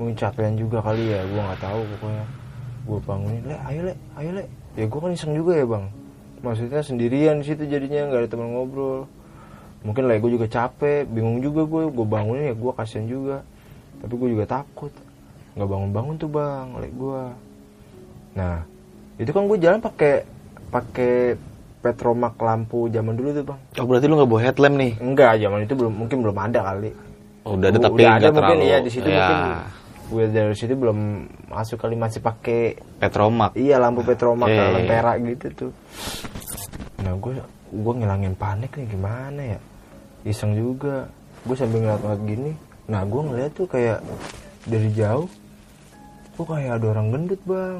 Mungkin 0.00 0.14
capean 0.14 0.54
juga 0.56 0.80
kali 0.80 1.10
ya 1.10 1.22
gua 1.28 1.52
nggak 1.52 1.60
tahu 1.62 1.80
pokoknya. 1.84 2.24
Gue 2.88 2.98
bangunin 3.04 3.44
lek 3.44 3.60
ayo 3.68 3.80
lek 3.92 3.98
ayo 4.16 4.30
lek. 4.42 4.48
Ya 4.74 4.84
gue 4.88 4.98
kan 4.98 5.12
iseng 5.12 5.36
juga 5.36 5.52
ya 5.52 5.66
bang. 5.68 5.84
Maksudnya 6.38 6.80
sendirian 6.80 7.42
di 7.42 7.44
situ 7.44 7.62
jadinya 7.68 8.08
nggak 8.08 8.20
ada 8.24 8.28
teman 8.30 8.56
ngobrol 8.56 9.04
mungkin 9.86 10.10
lek 10.10 10.18
gue 10.22 10.30
juga 10.34 10.46
capek 10.50 11.06
bingung 11.06 11.38
juga 11.38 11.62
gue 11.64 11.82
gue 11.90 12.06
bangunin 12.06 12.50
ya 12.50 12.54
gue 12.54 12.72
kasihan 12.74 13.06
juga 13.06 13.36
tapi 14.02 14.14
gue 14.14 14.28
juga 14.34 14.46
takut 14.46 14.90
nggak 15.54 15.68
bangun 15.68 15.90
bangun 15.94 16.14
tuh 16.18 16.30
bang 16.30 16.66
lek 16.82 16.92
gue 16.94 17.22
nah 18.34 18.62
itu 19.18 19.30
kan 19.30 19.46
gue 19.46 19.58
jalan 19.58 19.78
pakai 19.82 20.22
pakai 20.68 21.38
petromak 21.78 22.34
lampu 22.42 22.90
zaman 22.90 23.14
dulu 23.14 23.30
tuh 23.34 23.44
bang 23.54 23.60
Oh 23.78 23.86
berarti 23.86 24.06
lu 24.10 24.18
nggak 24.18 24.30
bawa 24.30 24.40
headlamp 24.42 24.76
nih? 24.82 24.92
Enggak, 24.98 25.38
zaman 25.38 25.62
itu 25.62 25.74
belum 25.78 25.94
mungkin 25.94 26.18
belum 26.26 26.36
ada 26.42 26.60
kali. 26.66 26.90
Oh, 27.46 27.54
udah 27.54 27.68
ada 27.70 27.78
tapi 27.78 28.02
udah 28.02 28.10
ada 28.10 28.18
nggak 28.18 28.34
mungkin 28.34 28.58
terlalu. 28.58 28.68
iya 28.68 28.78
di 28.82 28.90
situ 28.90 29.08
ya, 29.08 29.14
mungkin 29.22 29.40
gue 30.08 30.24
dari 30.34 30.54
situ 30.58 30.74
belum 30.74 30.98
masuk 31.48 31.76
kali 31.78 31.94
masih 31.94 32.20
pakai 32.20 32.76
Petromak. 32.98 33.54
iya 33.54 33.76
lampu 33.78 34.02
petromak 34.02 34.50
iya. 34.50 34.74
lentera 34.74 35.12
gitu 35.22 35.46
tuh. 35.54 35.72
Nah 37.06 37.14
gue 37.14 37.32
gue 37.68 37.92
ngilangin 38.00 38.34
panik 38.34 38.72
nih 38.74 38.88
gimana 38.88 39.42
ya? 39.56 39.58
Iseng 40.24 40.56
juga. 40.56 41.08
Gue 41.44 41.54
sambil 41.54 41.84
ngeliat-ngeliat 41.84 42.22
gini. 42.24 42.52
Nah 42.88 43.04
gue 43.04 43.20
ngeliat 43.20 43.50
tuh 43.52 43.68
kayak 43.68 44.00
dari 44.64 44.88
jauh. 44.96 45.28
Kok 46.34 46.46
kayak 46.48 46.80
ada 46.80 46.86
orang 46.96 47.08
gendut 47.12 47.40
bang. 47.44 47.78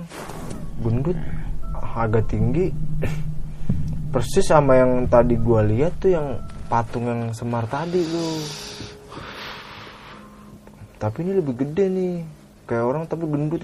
Gendut 0.84 1.18
agak 1.74 2.28
tinggi. 2.28 2.70
Persis 4.12 4.46
sama 4.48 4.76
yang 4.78 5.04
tadi 5.08 5.36
gue 5.36 5.60
lihat 5.74 6.00
tuh 6.00 6.12
yang 6.12 6.40
patung 6.68 7.08
yang 7.08 7.22
semar 7.32 7.64
tadi 7.68 8.00
tuh. 8.04 8.40
Tapi 10.98 11.16
ini 11.22 11.32
lebih 11.38 11.54
gede 11.64 11.86
nih. 11.88 12.14
Kayak 12.68 12.84
orang 12.84 13.02
tapi 13.08 13.24
gendut 13.24 13.62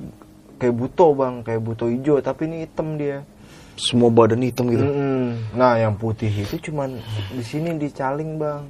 kayak 0.57 0.75
buto 0.75 1.13
bang, 1.13 1.45
kayak 1.45 1.61
buto 1.61 1.85
hijau 1.91 2.23
tapi 2.25 2.49
ini 2.49 2.65
hitam 2.65 2.97
dia. 2.97 3.27
Semua 3.75 4.11
badan 4.11 4.43
hitam 4.47 4.71
gitu. 4.71 4.87
Mm-mm. 4.87 5.55
Nah 5.59 5.79
yang 5.79 5.99
putih 5.99 6.31
itu 6.31 6.71
cuman 6.71 6.99
di 7.35 7.43
sini 7.43 7.75
di 7.75 7.91
caling 7.91 8.39
bang. 8.39 8.63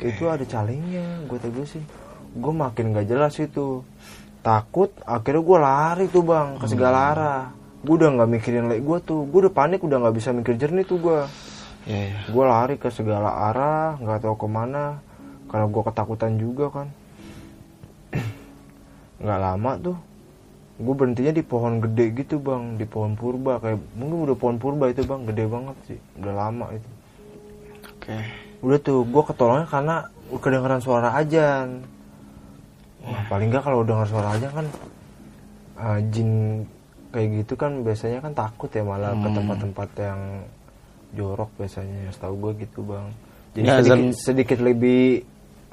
Itu 0.00 0.28
ada 0.28 0.42
calingnya, 0.44 1.24
gue 1.24 1.38
tegur 1.38 1.64
sih. 1.64 1.82
Gue 2.34 2.52
makin 2.52 2.92
gak 2.92 3.08
jelas 3.08 3.38
itu. 3.40 3.80
Takut, 4.44 4.92
akhirnya 5.08 5.40
gue 5.40 5.58
lari 5.58 6.06
tuh 6.12 6.24
bang 6.26 6.60
ke 6.60 6.66
segala 6.68 6.98
arah. 7.16 7.44
Gue 7.80 8.00
udah 8.00 8.16
nggak 8.16 8.28
mikirin 8.28 8.68
lagi 8.68 8.84
gue 8.84 8.98
tuh. 9.00 9.24
Gue 9.28 9.48
udah 9.48 9.54
panik, 9.54 9.80
udah 9.80 9.96
nggak 10.04 10.16
bisa 10.16 10.36
mikir 10.36 10.56
jernih 10.60 10.84
tuh 10.84 11.00
gue. 11.00 11.20
Iya, 11.88 12.00
iya. 12.12 12.18
Gue 12.28 12.44
lari 12.44 12.76
ke 12.76 12.88
segala 12.92 13.48
arah, 13.48 13.96
nggak 14.00 14.24
tahu 14.24 14.36
ke 14.40 14.48
mana. 14.48 15.00
Karena 15.48 15.66
gue 15.68 15.82
ketakutan 15.84 16.32
juga 16.36 16.66
kan. 16.68 16.88
Nggak 19.24 19.40
lama 19.40 19.72
tuh, 19.78 19.96
gue 20.74 20.94
berhentinya 20.94 21.30
di 21.30 21.40
pohon 21.40 21.78
gede 21.78 22.06
gitu 22.16 22.36
bang, 22.36 22.74
di 22.74 22.82
pohon 22.82 23.14
purba 23.14 23.62
kayak 23.62 23.78
mungkin 23.94 24.26
udah 24.26 24.36
pohon 24.36 24.56
purba 24.58 24.90
itu 24.90 25.02
bang, 25.02 25.22
gede 25.24 25.44
banget 25.46 25.76
sih, 25.86 25.98
udah 26.18 26.34
lama 26.34 26.66
itu. 26.70 26.88
Oke. 27.94 28.16
Udah 28.58 28.78
tuh, 28.80 29.06
gue 29.06 29.22
ketolongnya 29.22 29.66
karena 29.66 29.96
kedengeran 30.34 30.80
suara 30.80 31.14
ajan. 31.14 31.86
Wah, 33.04 33.22
paling 33.28 33.52
nggak 33.52 33.62
kalau 33.62 33.84
dengar 33.84 34.08
suara 34.08 34.34
ajan 34.34 34.50
kan 34.50 34.66
ah, 35.76 35.98
jin 36.08 36.64
kayak 37.10 37.44
gitu 37.44 37.54
kan 37.54 37.84
biasanya 37.84 38.18
kan 38.18 38.32
takut 38.32 38.66
ya 38.68 38.82
malah 38.82 39.12
ke 39.12 39.28
Hmm. 39.28 39.36
tempat-tempat 39.36 39.88
yang 40.00 40.20
jorok 41.12 41.50
biasanya. 41.54 42.10
Setahu 42.10 42.34
gue 42.40 42.66
gitu 42.66 42.82
bang. 42.82 43.06
Jadi 43.54 43.62
Ya, 43.62 43.78
sedikit, 43.78 44.18
sedikit 44.18 44.58
lebih 44.58 45.22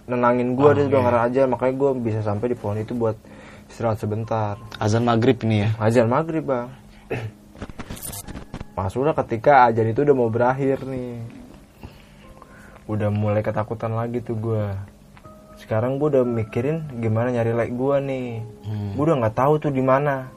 nenangin 0.05 0.53
gue 0.53 0.67
Oh, 0.67 0.75
deh 0.75 0.85
iya. 0.85 0.93
denger 0.93 1.15
aja 1.15 1.41
makanya 1.47 1.73
gue 1.73 1.91
bisa 2.03 2.19
sampai 2.21 2.53
di 2.53 2.57
pohon 2.59 2.77
itu 2.77 2.93
buat 2.93 3.17
istirahat 3.71 3.97
sebentar. 3.97 4.59
Azan 4.77 5.07
maghrib 5.07 5.39
ini 5.47 5.63
ya. 5.65 5.69
Azan 5.79 6.11
maghrib 6.11 6.43
bang. 6.43 6.67
Masuklah 8.75 9.15
ketika 9.23 9.71
ajan 9.71 9.87
itu 9.89 10.03
udah 10.03 10.15
mau 10.15 10.27
berakhir 10.27 10.83
nih. 10.83 11.23
Udah 12.85 13.07
mulai 13.07 13.39
ketakutan 13.39 13.95
lagi 13.95 14.19
tuh 14.19 14.35
gue. 14.35 14.65
Sekarang 15.55 15.95
gue 15.95 16.11
udah 16.11 16.27
mikirin 16.27 16.83
gimana 16.99 17.31
nyari 17.31 17.55
like 17.55 17.71
gue 17.71 17.95
nih. 18.03 18.27
Hmm. 18.67 18.91
Gue 18.99 19.03
udah 19.07 19.17
nggak 19.23 19.35
tahu 19.37 19.53
tuh 19.57 19.71
di 19.71 19.83
mana. 19.83 20.27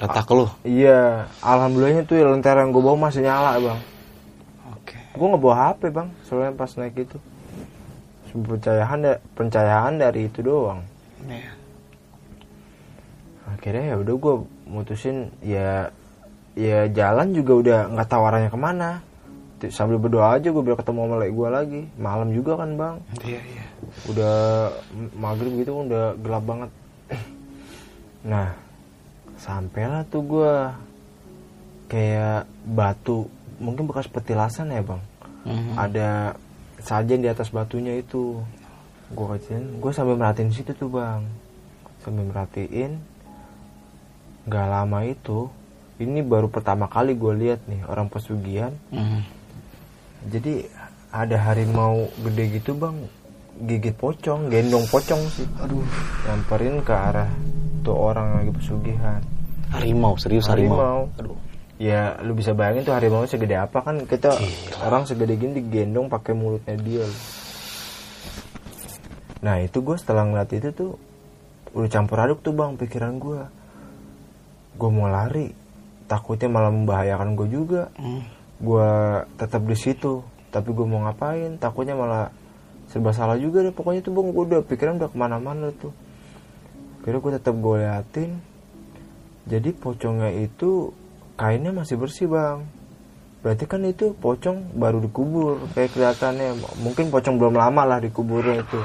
Letak 0.00 0.24
lu. 0.32 0.48
Iya, 0.64 1.28
alhamdulillahnya 1.44 2.08
tuh 2.08 2.16
lentera 2.24 2.64
yang 2.64 2.72
gue 2.72 2.80
bawa 2.80 2.96
masih 2.96 3.20
nyala 3.20 3.60
bang. 3.60 3.80
Oke. 4.72 4.96
Gue 5.12 5.26
nggak 5.28 5.42
bawa 5.42 5.56
HP 5.68 5.80
bang, 5.92 6.08
soalnya 6.24 6.56
pas 6.56 6.72
naik 6.80 6.96
itu. 6.96 7.18
Pencahayaan, 8.32 8.98
da- 9.04 9.20
pencahayaan 9.36 9.94
dari 10.00 10.32
itu 10.32 10.40
doang. 10.40 10.80
Iya. 11.28 11.52
Akhirnya 13.62 13.94
ya 13.94 13.96
udah 14.02 14.14
gue 14.18 14.34
mutusin 14.66 15.30
ya 15.38 15.94
ya 16.58 16.90
jalan 16.90 17.30
juga 17.30 17.52
udah 17.62 17.78
nggak 17.94 18.08
tahu 18.10 18.22
arahnya 18.26 18.50
ke 18.50 18.58
mana. 18.58 18.90
Sambil 19.70 20.02
berdoa 20.02 20.34
aja 20.34 20.50
gue 20.50 20.58
biar 20.58 20.74
ketemu 20.74 21.06
sama 21.06 21.16
lek 21.22 21.30
gue 21.30 21.48
lagi. 21.48 21.82
Malam 21.94 22.34
juga 22.34 22.58
kan 22.58 22.74
bang. 22.74 22.96
Iya, 23.22 23.38
iya. 23.38 23.64
udah 24.10 24.34
maghrib 25.14 25.54
gitu 25.62 25.78
udah 25.78 26.18
gelap 26.18 26.42
banget. 26.42 26.70
Nah 28.26 28.50
sampailah 29.38 30.10
tuh 30.10 30.22
gue 30.26 30.54
kayak 31.86 32.50
batu 32.66 33.30
mungkin 33.62 33.86
bekas 33.86 34.10
petilasan 34.10 34.74
ya 34.74 34.82
bang. 34.82 35.02
Mhm. 35.42 35.74
ada 35.74 36.34
sajen 36.82 37.22
di 37.22 37.30
atas 37.30 37.54
batunya 37.54 37.94
itu. 37.94 38.42
Gue 39.14 39.26
kecilin 39.38 39.78
gue 39.78 39.92
sambil 39.94 40.18
merhatiin 40.18 40.50
situ 40.50 40.74
tuh 40.74 40.90
bang. 40.90 41.22
Sambil 42.02 42.26
merhatiin 42.26 43.11
nggak 44.42 44.66
lama 44.66 44.98
itu 45.04 45.46
ini 45.98 46.20
baru 46.20 46.48
pertama 46.48 46.86
kali 46.86 47.14
gue 47.14 47.32
lihat 47.36 47.60
nih 47.64 47.86
orang 47.86 48.06
pesugihan 48.06 48.74
Mhm. 48.90 49.20
jadi 50.28 50.66
ada 51.12 51.36
harimau 51.40 52.08
gede 52.20 52.58
gitu 52.58 52.74
bang 52.74 52.96
gigit 53.62 53.94
pocong 53.94 54.48
gendong 54.48 54.88
pocong 54.88 55.22
sih 55.28 55.46
aduh 55.56 55.84
nyamperin 56.24 56.80
ke 56.80 56.90
arah 56.90 57.30
tuh 57.80 57.94
orang 57.94 58.24
yang 58.26 58.38
lagi 58.42 58.52
pesugihan 58.56 59.22
Harimau, 59.72 60.20
serius 60.20 60.52
harimau. 60.52 61.08
Aduh. 61.16 61.32
Ya 61.80 62.20
lu 62.20 62.36
bisa 62.36 62.52
bayangin 62.52 62.84
tuh 62.84 62.92
harimau 62.92 63.24
segede 63.24 63.56
apa 63.56 63.80
kan 63.80 64.04
kita 64.04 64.36
orang 64.84 65.08
segede 65.08 65.32
gini 65.34 65.58
digendong 65.58 66.12
pakai 66.12 66.36
mulutnya 66.36 66.76
dia. 66.76 67.00
loh. 67.00 67.20
Nah 69.40 69.58
itu 69.58 69.80
gue 69.80 69.96
setelah 69.96 70.22
ngeliat 70.22 70.52
itu 70.52 70.68
tuh 70.70 70.90
udah 71.72 71.88
campur 71.88 72.20
aduk 72.20 72.44
tuh 72.44 72.52
bang 72.52 72.76
pikiran 72.76 73.16
gue. 73.16 73.40
Gue 74.78 74.90
mau 74.92 75.08
lari, 75.08 75.52
takutnya 76.08 76.48
malah 76.48 76.72
membahayakan 76.72 77.36
gue 77.36 77.48
juga. 77.48 77.92
Hmm. 77.98 78.24
Gue 78.62 78.88
tetap 79.36 79.62
di 79.66 79.76
situ, 79.76 80.22
tapi 80.48 80.70
gue 80.72 80.86
mau 80.86 81.02
ngapain? 81.04 81.58
Takutnya 81.58 81.98
malah 81.98 82.30
serba 82.88 83.12
salah 83.12 83.36
juga 83.36 83.64
deh. 83.64 83.74
Pokoknya 83.74 84.04
tuh 84.04 84.12
bang 84.14 84.28
gue 84.32 84.44
udah 84.48 84.60
pikiran 84.64 84.96
udah 85.02 85.10
ke 85.10 85.18
mana-mana 85.18 85.68
tuh. 85.74 85.92
Kira 87.02 87.18
gue 87.18 87.32
tetap 87.34 87.54
gue 87.58 87.76
liatin. 87.82 88.38
Jadi 89.48 89.74
pocongnya 89.74 90.30
itu 90.30 90.94
kainnya 91.34 91.74
masih 91.74 91.98
bersih 91.98 92.30
bang 92.30 92.62
berarti 93.42 93.66
kan 93.66 93.82
itu 93.82 94.14
pocong 94.22 94.78
baru 94.78 95.02
dikubur 95.02 95.66
kayak 95.74 95.90
kelihatannya 95.98 96.62
mungkin 96.78 97.10
pocong 97.10 97.42
belum 97.42 97.58
lama 97.58 97.82
lah 97.82 97.98
dikuburnya 97.98 98.62
itu 98.62 98.80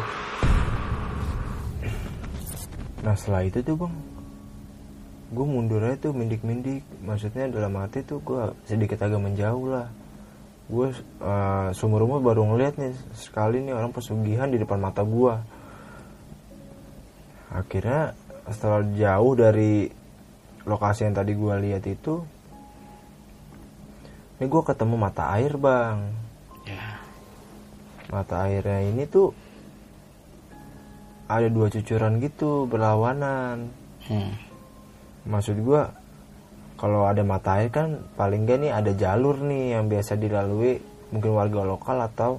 nah 3.06 3.14
setelah 3.14 3.46
itu 3.46 3.62
tuh 3.62 3.78
bang 3.78 3.94
gue 5.28 5.46
mundur 5.46 5.84
aja 5.84 6.10
tuh 6.10 6.14
mindik-mindik. 6.16 6.84
Maksudnya 7.04 7.52
dalam 7.52 7.76
hati 7.80 8.04
tuh 8.04 8.24
gue 8.24 8.56
sedikit 8.68 9.02
agak 9.04 9.20
menjauh 9.20 9.66
lah. 9.68 9.88
Gue 10.68 10.92
uh, 11.24 11.72
sumur 11.72 12.04
umur 12.04 12.20
baru 12.20 12.44
ngeliat 12.44 12.76
nih 12.76 12.92
sekali 13.16 13.64
nih 13.64 13.76
orang 13.76 13.96
pesugihan 13.96 14.52
di 14.52 14.60
depan 14.60 14.80
mata 14.84 15.04
gue 15.04 15.58
akhirnya 17.48 18.12
setelah 18.52 18.84
jauh 18.96 19.34
dari 19.36 19.88
lokasi 20.68 21.08
yang 21.08 21.16
tadi 21.16 21.32
gue 21.32 21.54
lihat 21.64 21.84
itu 21.88 22.20
ini 24.38 24.46
gue 24.46 24.62
ketemu 24.62 24.96
mata 25.00 25.34
air 25.34 25.58
bang. 25.58 26.14
Ya. 26.68 27.00
mata 28.12 28.44
airnya 28.46 28.84
ini 28.84 29.08
tuh 29.08 29.32
ada 31.28 31.48
dua 31.50 31.68
cucuran 31.72 32.20
gitu 32.22 32.68
berlawanan. 32.70 33.72
Hmm. 34.08 34.47
Maksud 35.28 35.60
gua 35.62 35.92
kalau 36.78 37.10
ada 37.10 37.22
mata 37.22 37.60
air 37.60 37.74
kan 37.74 38.06
paling 38.16 38.46
gak 38.46 38.64
nih 38.64 38.72
ada 38.72 38.92
jalur 38.94 39.42
nih 39.42 39.78
yang 39.78 39.90
biasa 39.90 40.16
dilalui 40.16 40.78
mungkin 41.10 41.32
warga 41.34 41.62
lokal 41.66 41.98
atau 42.06 42.32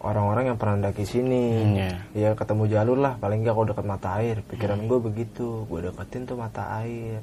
orang-orang 0.00 0.54
yang 0.54 0.58
pernah 0.58 0.88
daki 0.88 1.04
sini. 1.04 1.44
Hmm, 1.60 1.76
iya. 1.76 1.92
ya 2.16 2.28
ketemu 2.38 2.70
jalur 2.70 2.98
lah 3.02 3.18
paling 3.18 3.42
gak 3.42 3.52
kalau 3.52 3.68
dekat 3.68 3.86
mata 3.86 4.08
air. 4.22 4.36
Pikiran 4.46 4.86
gue 4.86 4.98
begitu 5.02 5.66
gue 5.66 5.80
deketin 5.90 6.22
tuh 6.24 6.38
mata 6.38 6.70
air. 6.80 7.20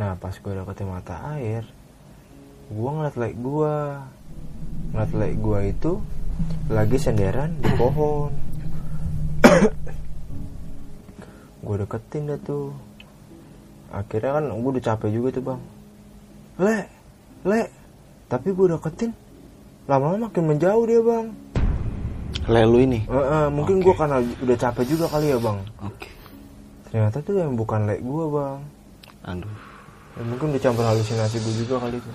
Nah 0.00 0.16
pas 0.16 0.32
gue 0.32 0.52
deketin 0.52 0.88
mata 0.88 1.36
air 1.36 1.68
gue 2.66 2.90
ngeliat 2.90 3.14
like 3.14 3.38
gue 3.38 3.74
ngeliat 4.90 5.12
like 5.14 5.38
gue 5.38 5.60
itu 5.70 5.92
lagi 6.66 6.98
senderan 6.98 7.54
di 7.62 7.70
pohon. 7.78 8.34
Gue 11.64 11.76
deketin 11.82 12.30
dah 12.30 12.38
tuh 12.42 12.74
akhirnya 13.96 14.30
kan 14.36 14.44
gue 14.52 14.70
udah 14.76 14.84
capek 14.84 15.08
juga 15.08 15.28
tuh 15.32 15.44
bang. 15.48 15.60
Le 16.60 16.76
le. 17.48 17.62
Tapi 18.26 18.48
gue 18.52 18.66
deketin 18.68 19.10
lama-lama 19.86 20.28
makin 20.28 20.44
menjauh 20.44 20.84
dia 20.84 21.00
bang. 21.00 21.26
Lelu 22.46 22.78
ini. 22.82 23.00
Eh, 23.06 23.16
eh, 23.16 23.48
mungkin 23.48 23.80
gue 23.80 23.94
karena 23.96 24.20
udah 24.20 24.56
capek 24.58 24.84
juga 24.84 25.06
kali 25.08 25.32
ya 25.32 25.38
bang. 25.40 25.58
Oke. 25.80 26.08
ternyata 26.86 27.18
tuh 27.18 27.34
yang 27.34 27.58
bukan 27.58 27.88
lek 27.88 28.00
gue 28.00 28.24
bang. 28.30 28.58
Aduh. 29.26 29.54
ya, 30.16 30.22
mungkin 30.22 30.54
udah 30.54 30.62
campur 30.62 30.84
halusinasi 30.86 31.36
gue 31.42 31.54
juga 31.66 31.82
kali 31.82 31.96
tuh. 31.98 32.14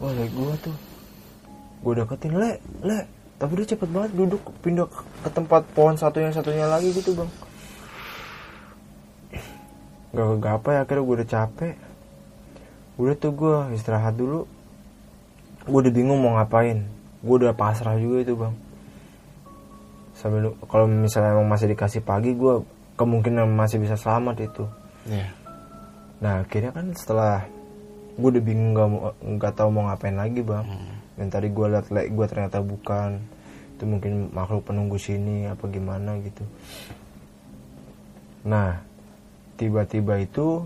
Wah 0.00 0.12
lek 0.12 0.30
gue 0.32 0.54
tuh. 0.64 0.76
Gue 1.82 1.92
deketin 1.94 2.32
le 2.34 2.50
le. 2.82 2.98
Tapi 3.36 3.52
dia 3.58 3.74
cepet 3.74 3.88
banget 3.90 4.10
duduk 4.14 4.42
pindah 4.62 4.86
ke- 4.86 5.06
ke 5.26 5.30
tempat 5.34 5.66
pohon 5.74 5.98
satunya 5.98 6.30
satunya 6.30 6.70
lagi 6.70 6.94
gitu 6.94 7.10
bang 7.12 7.26
gak 10.12 10.44
gapai 10.44 10.76
akhirnya 10.76 11.02
gue 11.04 11.16
udah 11.20 11.28
capek. 11.28 11.74
Udah 13.00 13.14
tuh 13.16 13.32
gue 13.32 13.56
istirahat 13.72 14.14
dulu. 14.14 14.44
Gue 15.64 15.78
udah 15.88 15.92
bingung 15.92 16.20
mau 16.20 16.36
ngapain. 16.36 16.84
Gue 17.24 17.34
udah 17.40 17.56
pasrah 17.56 17.96
juga 17.96 18.20
itu 18.20 18.34
bang. 18.36 18.54
Sambil 20.12 20.52
kalau 20.68 20.86
misalnya 20.86 21.34
emang 21.34 21.48
masih 21.48 21.72
dikasih 21.72 22.04
pagi 22.04 22.36
gue 22.36 22.62
kemungkinan 23.00 23.48
masih 23.48 23.80
bisa 23.80 23.96
selamat 23.96 24.36
itu. 24.44 24.64
Ya. 25.08 25.32
Nah 26.20 26.44
akhirnya 26.44 26.70
kan 26.76 26.92
setelah 26.92 27.48
gue 28.12 28.28
udah 28.28 28.44
bingung 28.44 28.76
nggak 28.76 28.88
nggak 29.18 29.52
tahu 29.56 29.68
mau 29.72 29.88
ngapain 29.88 30.14
lagi 30.14 30.44
bang. 30.44 30.68
Dan 31.16 31.32
tadi 31.32 31.48
gue 31.48 31.66
liat 31.72 31.88
like 31.88 32.12
gue 32.12 32.26
ternyata 32.28 32.60
bukan. 32.60 33.16
Itu 33.80 33.88
mungkin 33.88 34.28
makhluk 34.30 34.68
penunggu 34.68 35.00
sini 35.00 35.48
apa 35.48 35.64
gimana 35.72 36.20
gitu. 36.20 36.44
Nah 38.44 38.91
tiba-tiba 39.56 40.20
itu 40.22 40.64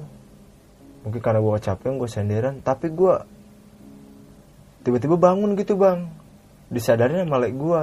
mungkin 1.06 1.20
karena 1.22 1.38
gue 1.38 1.52
kecapean 1.62 1.98
gue 2.02 2.08
senderan 2.10 2.58
tapi 2.62 2.90
gue 2.90 3.14
tiba-tiba 4.82 5.18
bangun 5.18 5.54
gitu 5.58 5.78
bang. 5.78 6.10
Disadarin 6.66 7.26
sama 7.26 7.38
like 7.38 7.54
gue 7.54 7.82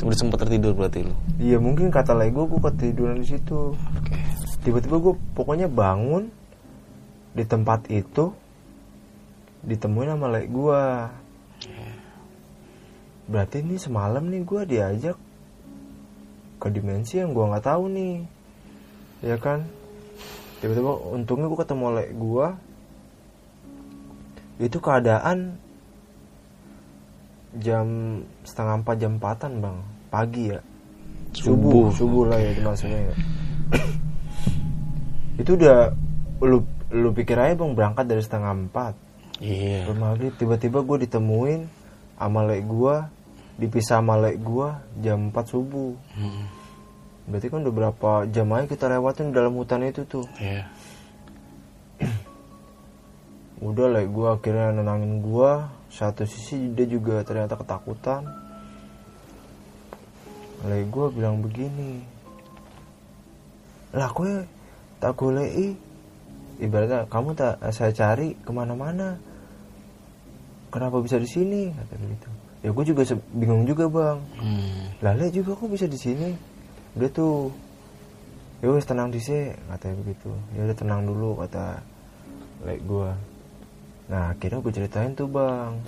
Udah 0.00 0.16
sempat 0.16 0.40
tertidur 0.40 0.72
berarti 0.72 1.04
lu. 1.04 1.12
iya 1.36 1.60
mungkin 1.60 1.92
kata 1.92 2.16
like 2.16 2.32
gue 2.32 2.44
gue 2.46 2.60
ketiduran 2.72 3.20
di 3.20 3.26
situ. 3.28 3.74
Oke. 3.76 4.16
tiba-tiba 4.64 4.96
gue 4.96 5.14
pokoknya 5.36 5.68
bangun 5.68 6.32
di 7.30 7.44
tempat 7.46 7.86
itu 7.92 8.34
ditemuin 9.60 10.16
sama 10.16 10.26
lek 10.32 10.48
gue 10.48 10.82
berarti 13.30 13.62
ini 13.62 13.76
semalam 13.76 14.24
nih 14.26 14.42
gue 14.42 14.62
diajak 14.66 15.16
ke 16.60 16.68
dimensi 16.72 17.20
yang 17.20 17.30
gue 17.36 17.44
nggak 17.44 17.66
tahu 17.68 17.84
nih 17.92 18.16
ya 19.20 19.36
kan? 19.36 19.64
Tiba-tiba 20.60 20.92
untungnya 21.16 21.48
gue 21.48 21.58
ketemu 21.60 21.86
lek 21.96 22.10
gue 22.16 22.46
itu 24.60 24.76
keadaan 24.76 25.56
jam 27.56 27.86
setengah 28.44 28.84
empat 28.84 28.96
jam 29.00 29.16
empatan 29.16 29.52
bang. 29.64 29.78
Pagi 30.12 30.44
ya. 30.52 30.60
Subuh 31.32 31.88
subuh. 31.94 32.28
lah 32.28 32.38
ya 32.38 32.52
maksudnya 32.60 33.00
ya. 33.08 33.14
itu 35.40 35.50
udah 35.56 35.94
lu 36.44 36.60
lu 36.90 37.08
pikir 37.14 37.38
aja 37.38 37.56
bang 37.56 37.72
berangkat 37.72 38.04
dari 38.04 38.20
setengah 38.20 38.52
empat. 38.52 38.94
Iya. 39.40 39.88
Maghrib 39.96 40.36
tiba-tiba 40.36 40.84
gue 40.84 41.08
ditemuin 41.08 41.64
sama 42.20 42.44
lek 42.44 42.68
gue 42.68 42.96
dipisah 43.56 44.04
sama 44.04 44.20
lek 44.20 44.36
gue 44.44 44.68
jam 45.00 45.32
4 45.32 45.40
subuh. 45.48 45.96
Hmm. 46.12 46.59
Berarti 47.30 47.46
kan 47.46 47.62
udah 47.62 47.74
berapa 47.74 48.10
jam 48.34 48.50
aja 48.50 48.66
kita 48.66 48.90
lewatin 48.90 49.30
dalam 49.30 49.54
hutan 49.54 49.86
itu 49.86 50.02
tuh. 50.04 50.26
Iya. 50.42 50.66
udah 53.70 53.86
lek 53.94 54.10
gue 54.10 54.26
akhirnya 54.26 54.74
nenangin 54.74 55.22
gue 55.22 55.52
satu 55.94 56.26
sisi 56.26 56.74
dia 56.74 56.90
juga 56.90 57.22
ternyata 57.22 57.54
ketakutan. 57.54 58.26
Lek 60.66 60.90
gue 60.90 61.06
bilang 61.14 61.38
begini. 61.38 62.02
Lah 63.94 64.10
kue 64.10 64.44
tak 64.98 65.14
golei 65.14 65.78
ibaratnya 66.58 67.06
kamu 67.06 67.38
tak 67.38 67.62
saya 67.70 67.94
cari 67.94 68.34
ke 68.34 68.50
mana-mana. 68.50 69.16
Kenapa 70.74 70.98
bisa 70.98 71.16
di 71.16 71.30
sini? 71.30 71.70
Kata 71.70 71.94
begitu 71.94 72.30
ya 72.60 72.70
gue 72.76 72.84
juga 72.84 73.02
bingung 73.32 73.64
juga 73.64 73.88
bang. 73.88 74.18
Hmm. 74.36 74.84
Lale 75.00 75.32
juga 75.32 75.56
kok 75.56 75.68
bisa 75.72 75.88
di 75.88 75.96
sini 75.96 76.49
udah 76.98 77.10
tuh. 77.12 77.50
Ya 78.60 78.68
tenang 78.84 79.08
di 79.08 79.16
sini 79.16 79.56
katanya 79.72 79.96
begitu. 80.04 80.30
Ya 80.52 80.68
udah 80.68 80.76
tenang 80.76 81.08
dulu 81.08 81.40
kata 81.40 81.80
like 82.68 82.84
gue 82.84 83.08
nah 84.10 84.34
akhirnya 84.34 84.58
gue 84.60 84.72
ceritain 84.74 85.16
tuh 85.16 85.30
bang. 85.32 85.80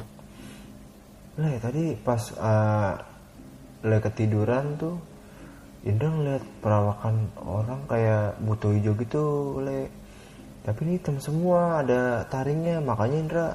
Le 1.37 1.61
tadi 1.61 1.93
pas 2.01 2.23
uh, 2.41 2.97
Le 3.85 3.99
ketiduran 4.01 4.81
tuh 4.81 4.97
Indra 5.85 6.09
ngeliat 6.09 6.45
perawakan 6.63 7.29
orang 7.45 7.85
kayak 7.91 8.39
buto 8.41 8.71
hijau 8.73 8.95
gitu 8.97 9.59
Le 9.61 9.93
tapi 10.65 10.87
ini 10.87 10.97
hitam 10.97 11.21
semua 11.21 11.85
ada 11.85 12.25
taringnya. 12.31 12.81
Makanya 12.81 13.19
Indra 13.21 13.47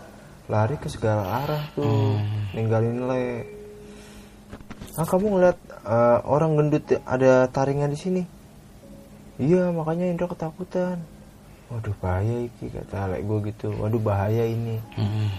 lari 0.45 0.77
ke 0.77 0.93
segala 0.93 1.41
arah 1.41 1.63
tuh 1.73 2.21
ninggalin 2.53 3.09
Le 3.09 3.25
Ah 4.97 5.05
kamu 5.05 5.29
ngeliat 5.29 5.57
uh, 5.85 6.25
orang 6.25 6.57
gendut 6.57 6.81
ada 7.05 7.45
taringnya 7.53 7.85
di 7.85 7.97
sini? 8.01 8.23
Iya 9.37 9.69
makanya 9.69 10.09
Indra 10.09 10.25
ketakutan. 10.25 10.97
Waduh 11.69 11.93
bahaya 12.01 12.49
iki 12.49 12.73
kata 12.73 13.13
lek 13.13 13.21
gue 13.29 13.53
gitu. 13.53 13.69
Waduh 13.77 14.01
bahaya 14.01 14.49
ini. 14.49 14.81
Hmm. 14.97 15.29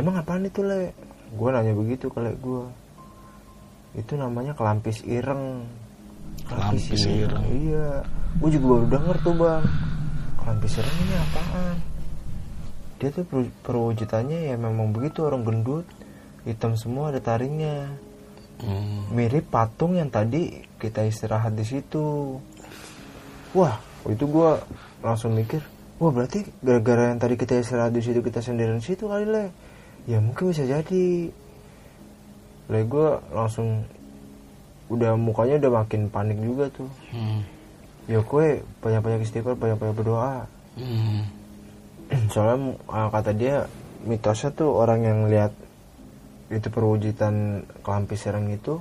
Emang 0.00 0.16
apaan 0.16 0.48
itu 0.48 0.64
lek? 0.64 0.96
Gue 1.36 1.48
nanya 1.52 1.76
begitu 1.76 2.08
ke 2.08 2.24
lek 2.24 2.40
gue. 2.40 2.64
Itu 4.00 4.16
namanya 4.16 4.56
kelampis 4.56 5.04
ireng. 5.04 5.68
Kelampis 6.48 7.04
ireng. 7.04 7.44
Iya. 7.52 8.08
Gue 8.40 8.48
juga 8.48 8.64
baru 8.64 8.86
denger 8.96 9.16
tuh 9.20 9.34
bang. 9.36 9.64
Kelampis 10.40 10.72
ireng 10.80 10.96
ini 11.04 11.14
apaan? 11.20 11.76
Dia 12.96 13.08
tuh 13.12 13.24
per- 13.28 13.54
perwujudannya 13.60 14.38
ya 14.48 14.56
memang 14.56 14.96
begitu 14.96 15.28
orang 15.28 15.44
gendut. 15.44 15.84
Hitam 16.48 16.80
semua 16.80 17.12
ada 17.12 17.20
taringnya 17.20 17.92
Hmm. 18.62 19.10
mirip 19.10 19.50
patung 19.50 19.98
yang 19.98 20.12
tadi 20.12 20.62
kita 20.78 21.02
istirahat 21.06 21.56
di 21.56 21.64
situ. 21.66 22.38
Wah, 23.56 23.80
itu 24.06 24.24
gua 24.28 24.62
langsung 25.02 25.34
mikir, 25.34 25.62
wah 25.98 26.14
berarti 26.14 26.46
gara-gara 26.62 27.10
yang 27.10 27.18
tadi 27.18 27.34
kita 27.34 27.58
istirahat 27.58 27.90
di 27.90 28.02
situ 28.04 28.22
kita 28.22 28.38
sendirian 28.38 28.78
di 28.78 28.86
situ 28.86 29.08
kali 29.10 29.26
le. 29.26 29.50
Ya 30.06 30.22
mungkin 30.22 30.54
bisa 30.54 30.62
jadi. 30.66 31.32
Le 32.70 32.80
gua 32.86 33.18
langsung 33.34 33.82
udah 34.92 35.16
mukanya 35.18 35.58
udah 35.66 35.72
makin 35.82 36.06
panik 36.12 36.38
juga 36.38 36.70
tuh. 36.70 36.90
Hmm. 37.10 37.42
Ya 38.10 38.22
kue 38.22 38.62
banyak-banyak 38.82 39.26
istighfar, 39.26 39.58
banyak-banyak 39.58 39.96
berdoa. 39.98 40.46
Hmm. 40.78 41.26
soalnya 42.32 42.76
uh, 42.88 43.08
kata 43.08 43.32
dia 43.32 43.66
mitosnya 44.04 44.50
tuh 44.52 44.74
orang 44.74 45.00
yang 45.06 45.18
lihat 45.30 45.52
itu 46.52 46.68
perwujudan 46.68 47.64
kelampis 47.80 48.28
serang 48.28 48.52
itu 48.52 48.76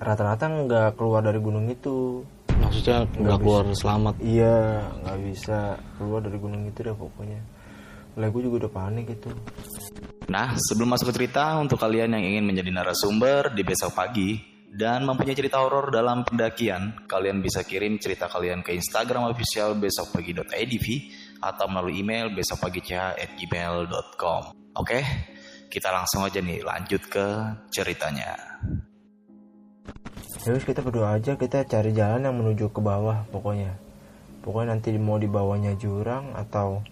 rata-rata 0.00 0.48
nggak 0.48 0.96
keluar 0.96 1.20
dari 1.20 1.40
gunung 1.40 1.68
itu. 1.68 2.24
Maksudnya 2.60 3.08
nggak 3.08 3.38
keluar 3.40 3.64
selamat. 3.72 4.14
iya 4.20 4.84
nggak 5.04 5.18
bisa 5.28 5.76
keluar 5.96 6.20
dari 6.24 6.38
gunung 6.40 6.68
itu 6.68 6.84
deh 6.84 6.96
pokoknya. 6.96 7.40
Lah 8.16 8.28
gue 8.28 8.42
juga 8.42 8.66
udah 8.66 8.72
panik 8.74 9.06
gitu 9.16 9.30
Nah, 10.30 10.54
sebelum 10.54 10.94
masuk 10.94 11.10
ke 11.10 11.14
cerita, 11.18 11.58
untuk 11.58 11.82
kalian 11.82 12.14
yang 12.14 12.22
ingin 12.22 12.46
menjadi 12.46 12.70
narasumber 12.70 13.50
di 13.50 13.66
besok 13.66 13.98
pagi 13.98 14.38
dan 14.70 15.02
mempunyai 15.02 15.34
cerita 15.34 15.58
horor 15.58 15.90
dalam 15.90 16.22
pendakian, 16.22 17.02
kalian 17.10 17.42
bisa 17.42 17.66
kirim 17.66 17.98
cerita 17.98 18.30
kalian 18.30 18.62
ke 18.62 18.70
Instagram 18.70 19.26
official 19.26 19.74
besokpagi.idv 19.74 20.86
atau 21.42 21.66
melalui 21.66 21.98
email 21.98 22.30
besokpagi.gmail.com. 22.30 24.42
Oke, 24.78 25.02
kita 25.70 25.94
langsung 25.94 26.26
aja 26.26 26.42
nih 26.42 26.66
lanjut 26.66 26.98
ke 27.06 27.26
ceritanya. 27.70 28.34
terus 30.40 30.64
kita 30.66 30.80
berdoa 30.82 31.20
aja 31.20 31.36
kita 31.36 31.62
cari 31.68 31.92
jalan 31.94 32.26
yang 32.26 32.34
menuju 32.34 32.74
ke 32.74 32.80
bawah 32.82 33.22
pokoknya. 33.30 33.78
Pokoknya 34.42 34.74
nanti 34.74 34.96
mau 34.96 35.20
di 35.20 35.28
bawahnya 35.30 35.76
jurang 35.78 36.32
atau 36.34 36.82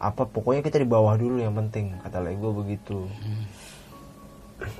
apa 0.00 0.26
pokoknya 0.26 0.64
kita 0.66 0.82
di 0.82 0.88
bawah 0.88 1.14
dulu 1.14 1.38
yang 1.38 1.54
penting 1.54 1.94
kata 2.02 2.18
lek 2.24 2.40
gue 2.42 2.52
begitu. 2.52 3.06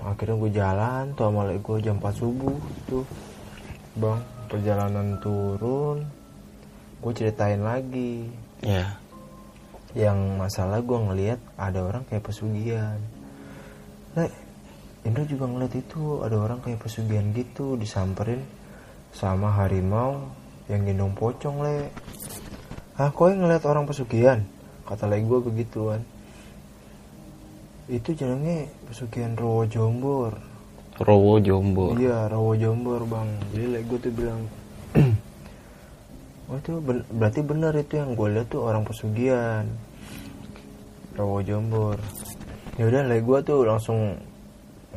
Akhirnya 0.03 0.37
gue 0.41 0.51
jalan 0.51 1.05
tuh 1.15 1.31
sama 1.31 1.47
lek 1.47 1.61
gue 1.63 1.77
jam 1.85 2.01
4 2.01 2.11
subuh 2.17 2.59
tuh. 2.91 3.07
Bang 3.95 4.25
perjalanan 4.51 5.21
turun 5.23 6.03
gue 6.99 7.13
ceritain 7.15 7.63
lagi. 7.63 8.27
Ya. 8.65 8.99
yang 9.95 10.41
masalah 10.41 10.83
gue 10.83 10.99
ngelihat 10.99 11.39
ada 11.55 11.85
orang 11.87 12.03
kayak 12.09 12.27
pesugihan 12.27 12.99
Lek, 14.15 14.33
Indra 15.05 15.27
juga 15.27 15.51
ngeliat 15.51 15.75
itu 15.75 16.23
ada 16.23 16.39
orang 16.39 16.63
kayak 16.63 16.81
pesugihan 16.81 17.29
gitu 17.35 17.75
disamperin 17.75 18.41
sama 19.15 19.51
harimau 19.55 20.31
yang 20.71 20.87
gendong 20.87 21.13
pocong 21.13 21.61
le 21.61 21.93
ah 22.97 23.11
kau 23.11 23.29
yang 23.29 23.45
ngeliat 23.45 23.67
orang 23.67 23.85
pesugihan 23.85 24.43
kata 24.87 25.11
lagi 25.11 25.27
gue 25.27 25.41
begitu 25.45 25.93
kan 25.93 26.03
itu 27.91 28.17
jenengnya 28.17 28.71
pesugihan 28.89 29.37
Rowo 29.37 29.69
Jombor 29.69 30.55
Rowo 30.95 31.43
Jombor. 31.43 31.99
Iya, 31.99 32.31
Rawo 32.31 32.55
Jombor 32.55 33.03
bang. 33.11 33.27
Jadi 33.51 33.67
like 33.67 33.87
gue 33.91 33.99
tuh 33.99 34.13
bilang, 34.15 34.47
oh 36.51 36.55
itu 36.55 36.79
ben- 36.79 37.07
berarti 37.11 37.41
benar 37.43 37.75
itu 37.75 37.99
yang 37.99 38.15
gue 38.15 38.29
lihat 38.31 38.47
tuh 38.47 38.63
orang 38.63 38.87
pesugihan. 38.87 39.67
Rawo 41.19 41.43
Jombor. 41.43 41.99
Ya 42.75 42.91
udah, 42.91 43.07
like 43.07 43.23
gue 43.23 43.39
tuh 43.47 43.63
langsung 43.63 44.19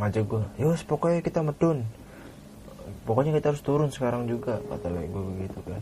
ngajak 0.01 0.25
gue, 0.25 0.43
yos 0.61 0.81
pokoknya 0.85 1.21
kita 1.21 1.45
medun. 1.45 1.85
Pokoknya 3.05 3.37
kita 3.37 3.53
harus 3.53 3.61
turun 3.61 3.93
sekarang 3.93 4.25
juga, 4.25 4.57
kata 4.65 4.89
like 4.89 5.09
gue 5.13 5.23
begitu 5.37 5.59
kan. 5.61 5.81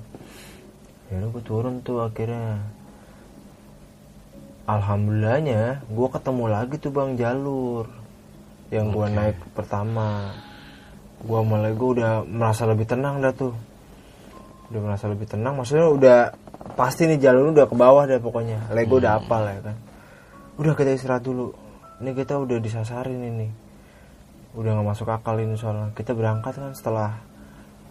Ya 1.07 1.23
udah 1.23 1.29
gue 1.31 1.43
turun 1.43 1.79
tuh 1.83 2.03
akhirnya. 2.03 2.59
Alhamdulillahnya, 4.65 5.85
gue 5.85 6.07
ketemu 6.09 6.45
lagi 6.49 6.75
tuh 6.81 6.89
bang 6.89 7.13
jalur 7.15 7.85
yang 8.73 8.89
gue 8.89 9.07
naik 9.13 9.37
pertama. 9.53 10.33
Gue 11.21 11.41
mulai 11.45 11.71
gue 11.71 11.89
udah 12.01 12.25
merasa 12.25 12.65
lebih 12.67 12.89
tenang 12.89 13.21
dah 13.21 13.31
tuh. 13.31 13.53
Udah 14.73 14.81
merasa 14.81 15.05
lebih 15.05 15.29
tenang 15.29 15.53
maksudnya 15.53 15.85
udah 15.85 16.19
pasti 16.73 17.05
nih 17.05 17.21
jalur 17.21 17.53
udah 17.53 17.69
ke 17.69 17.75
bawah 17.77 18.03
deh 18.09 18.17
pokoknya. 18.17 18.73
Lego 18.73 18.97
udah 18.97 19.21
apal 19.21 19.45
ya 19.47 19.61
kan. 19.61 19.77
Udah 20.57 20.73
kita 20.73 20.97
istirahat 20.97 21.21
dulu 21.21 21.64
ini 22.03 22.11
kita 22.11 22.35
udah 22.35 22.57
disasarin 22.59 23.21
ini. 23.21 23.47
Udah 24.55 24.75
nggak 24.75 24.87
masuk 24.87 25.07
akal 25.11 25.39
ini 25.39 25.55
soalnya. 25.55 25.91
Kita 25.95 26.15
berangkat 26.15 26.55
kan 26.55 26.71
setelah 26.75 27.19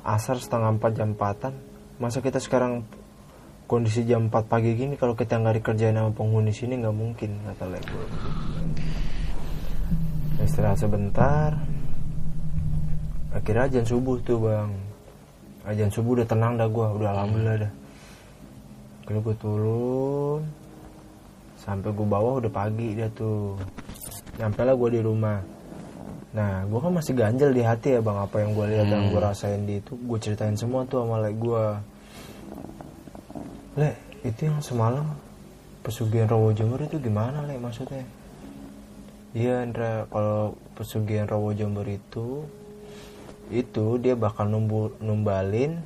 asar 0.05 0.41
setengah 0.41 0.77
empat 0.77 0.93
jam 0.97 1.13
empatan. 1.13 1.53
Masa 2.01 2.21
kita 2.21 2.41
sekarang 2.41 2.85
kondisi 3.65 4.05
jam 4.05 4.29
4 4.29 4.45
pagi 4.45 4.77
gini 4.77 5.01
kalau 5.01 5.17
kita 5.17 5.41
nggak 5.41 5.65
dikerjain 5.65 5.97
sama 5.97 6.13
penghuni 6.13 6.53
sini 6.53 6.81
nggak 6.81 6.97
mungkin 6.97 7.31
kata 7.49 7.65
lego. 7.69 8.01
Istirahat 10.45 10.81
sebentar. 10.81 11.57
Akhirnya 13.33 13.67
ajan 13.67 13.87
subuh 13.89 14.21
tuh 14.21 14.39
bang. 14.45 14.71
Ajan 15.65 15.89
subuh 15.89 16.21
udah 16.21 16.29
tenang 16.29 16.61
dah 16.61 16.69
gua. 16.69 16.93
Udah 16.93 17.09
alhamdulillah 17.17 17.57
dah. 17.65 17.73
Kalau 19.05 19.21
gue 19.21 19.37
turun 19.37 20.64
sampai 21.65 21.91
gue 21.91 22.07
bawah 22.07 22.39
udah 22.45 22.53
pagi 22.53 22.93
dia 22.93 23.09
tuh. 23.11 23.57
Nyampe 24.37 24.61
lah 24.63 24.77
gue 24.77 24.91
di 24.95 25.01
rumah. 25.01 25.41
Nah 26.37 26.69
gue 26.69 26.79
kan 26.79 26.93
masih 26.93 27.17
ganjel 27.17 27.51
di 27.57 27.65
hati 27.65 27.97
ya 27.97 28.01
bang. 28.05 28.19
Apa 28.21 28.45
yang 28.45 28.53
gue 28.53 28.67
lihat 28.69 28.87
dan 28.93 29.09
gue 29.09 29.21
rasain 29.21 29.65
di 29.65 29.81
itu 29.81 29.97
gue 29.97 30.19
ceritain 30.21 30.55
semua 30.55 30.85
tuh 30.85 31.03
sama 31.03 31.25
lek 31.25 31.35
gue 31.41 31.65
le 33.75 33.91
itu 34.23 34.47
yang 34.47 34.63
semalam 34.63 35.05
pesugihan 35.83 36.31
Rawo 36.31 36.55
Jember 36.55 36.85
itu 36.85 37.01
gimana 37.01 37.43
le 37.49 37.59
maksudnya? 37.59 38.07
Iya 39.35 39.67
Andra, 39.67 40.07
kalau 40.09 40.55
pesugihan 40.79 41.27
Rawo 41.27 41.51
Jember 41.53 41.85
itu 41.91 42.47
itu 43.53 44.01
dia 44.01 44.17
bakal 44.17 44.49
numbu, 44.49 44.95
numbalin 45.03 45.83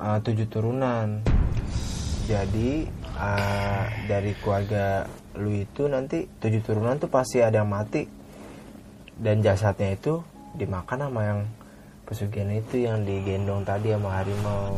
uh, 0.00 0.18
tujuh 0.18 0.48
turunan. 0.48 1.22
Jadi 2.24 2.88
uh, 3.18 3.84
dari 4.06 4.32
keluarga 4.38 5.06
lu 5.34 5.50
itu 5.50 5.90
nanti 5.90 6.26
tujuh 6.26 6.62
turunan 6.62 6.98
tuh 6.98 7.10
pasti 7.10 7.42
ada 7.42 7.62
yang 7.62 7.70
mati 7.70 8.06
dan 9.18 9.42
jasadnya 9.42 9.94
itu 9.94 10.22
dimakan 10.54 11.10
sama 11.10 11.20
yang 11.26 11.40
pesugihan 12.06 12.50
itu 12.54 12.86
yang 12.86 13.02
digendong 13.02 13.66
tadi 13.66 13.94
sama 13.94 14.22
harimau. 14.22 14.74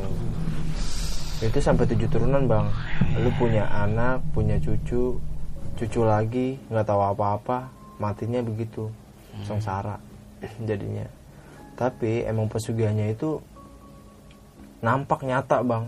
Itu 1.44 1.60
sampai 1.60 1.84
tujuh 1.84 2.08
turunan 2.08 2.48
bang. 2.48 2.66
Lu 3.20 3.28
punya 3.36 3.68
anak, 3.68 4.24
punya 4.32 4.56
cucu, 4.56 5.20
cucu 5.76 6.00
lagi 6.00 6.56
nggak 6.72 6.88
tahu 6.88 7.04
apa-apa 7.04 7.68
matinya 8.00 8.40
begitu 8.40 8.88
sengsara 9.44 10.00
jadinya 10.68 11.04
tapi 11.76 12.24
emang 12.24 12.48
pesugihannya 12.48 13.12
itu 13.12 13.44
nampak 14.80 15.20
nyata 15.20 15.60
bang 15.60 15.84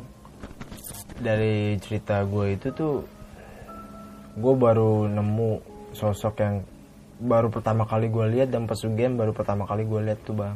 dari 1.18 1.76
cerita 1.82 2.22
gue 2.22 2.54
itu 2.54 2.70
tuh 2.70 3.02
gue 4.38 4.54
baru 4.54 5.10
nemu 5.10 5.50
sosok 5.90 6.34
yang 6.38 6.62
baru 7.18 7.50
pertama 7.50 7.82
kali 7.82 8.06
gue 8.06 8.26
lihat 8.38 8.54
dan 8.54 8.70
pesugihan 8.70 9.18
baru 9.18 9.34
pertama 9.34 9.66
kali 9.66 9.82
gue 9.82 10.00
lihat 10.06 10.22
tuh 10.22 10.38
bang. 10.38 10.54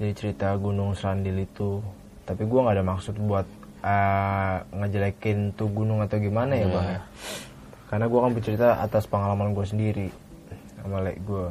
Jadi 0.00 0.12
cerita 0.16 0.52
Gunung 0.56 0.92
Serandil 0.96 1.44
itu. 1.44 1.80
Tapi 2.28 2.44
gue 2.44 2.60
nggak 2.60 2.76
ada 2.76 2.84
maksud 2.84 3.16
buat 3.16 3.48
uh, 3.80 4.56
ngejelekin 4.76 5.56
tuh 5.56 5.68
gunung 5.72 6.04
atau 6.04 6.20
gimana 6.20 6.52
ya 6.56 6.68
bang 6.68 6.86
ya. 7.00 7.00
Karena 7.88 8.06
gue 8.06 8.20
kan 8.20 8.32
bercerita 8.36 8.68
atas 8.78 9.08
pengalaman 9.08 9.56
gue 9.56 9.66
sendiri 9.66 10.08
sama 10.80 11.04
lek 11.04 11.20
gue 11.28 11.46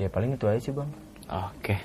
ya 0.00 0.08
paling 0.08 0.36
itu 0.36 0.44
aja 0.48 0.60
sih 0.60 0.72
bang. 0.72 0.88
Oke. 1.28 1.76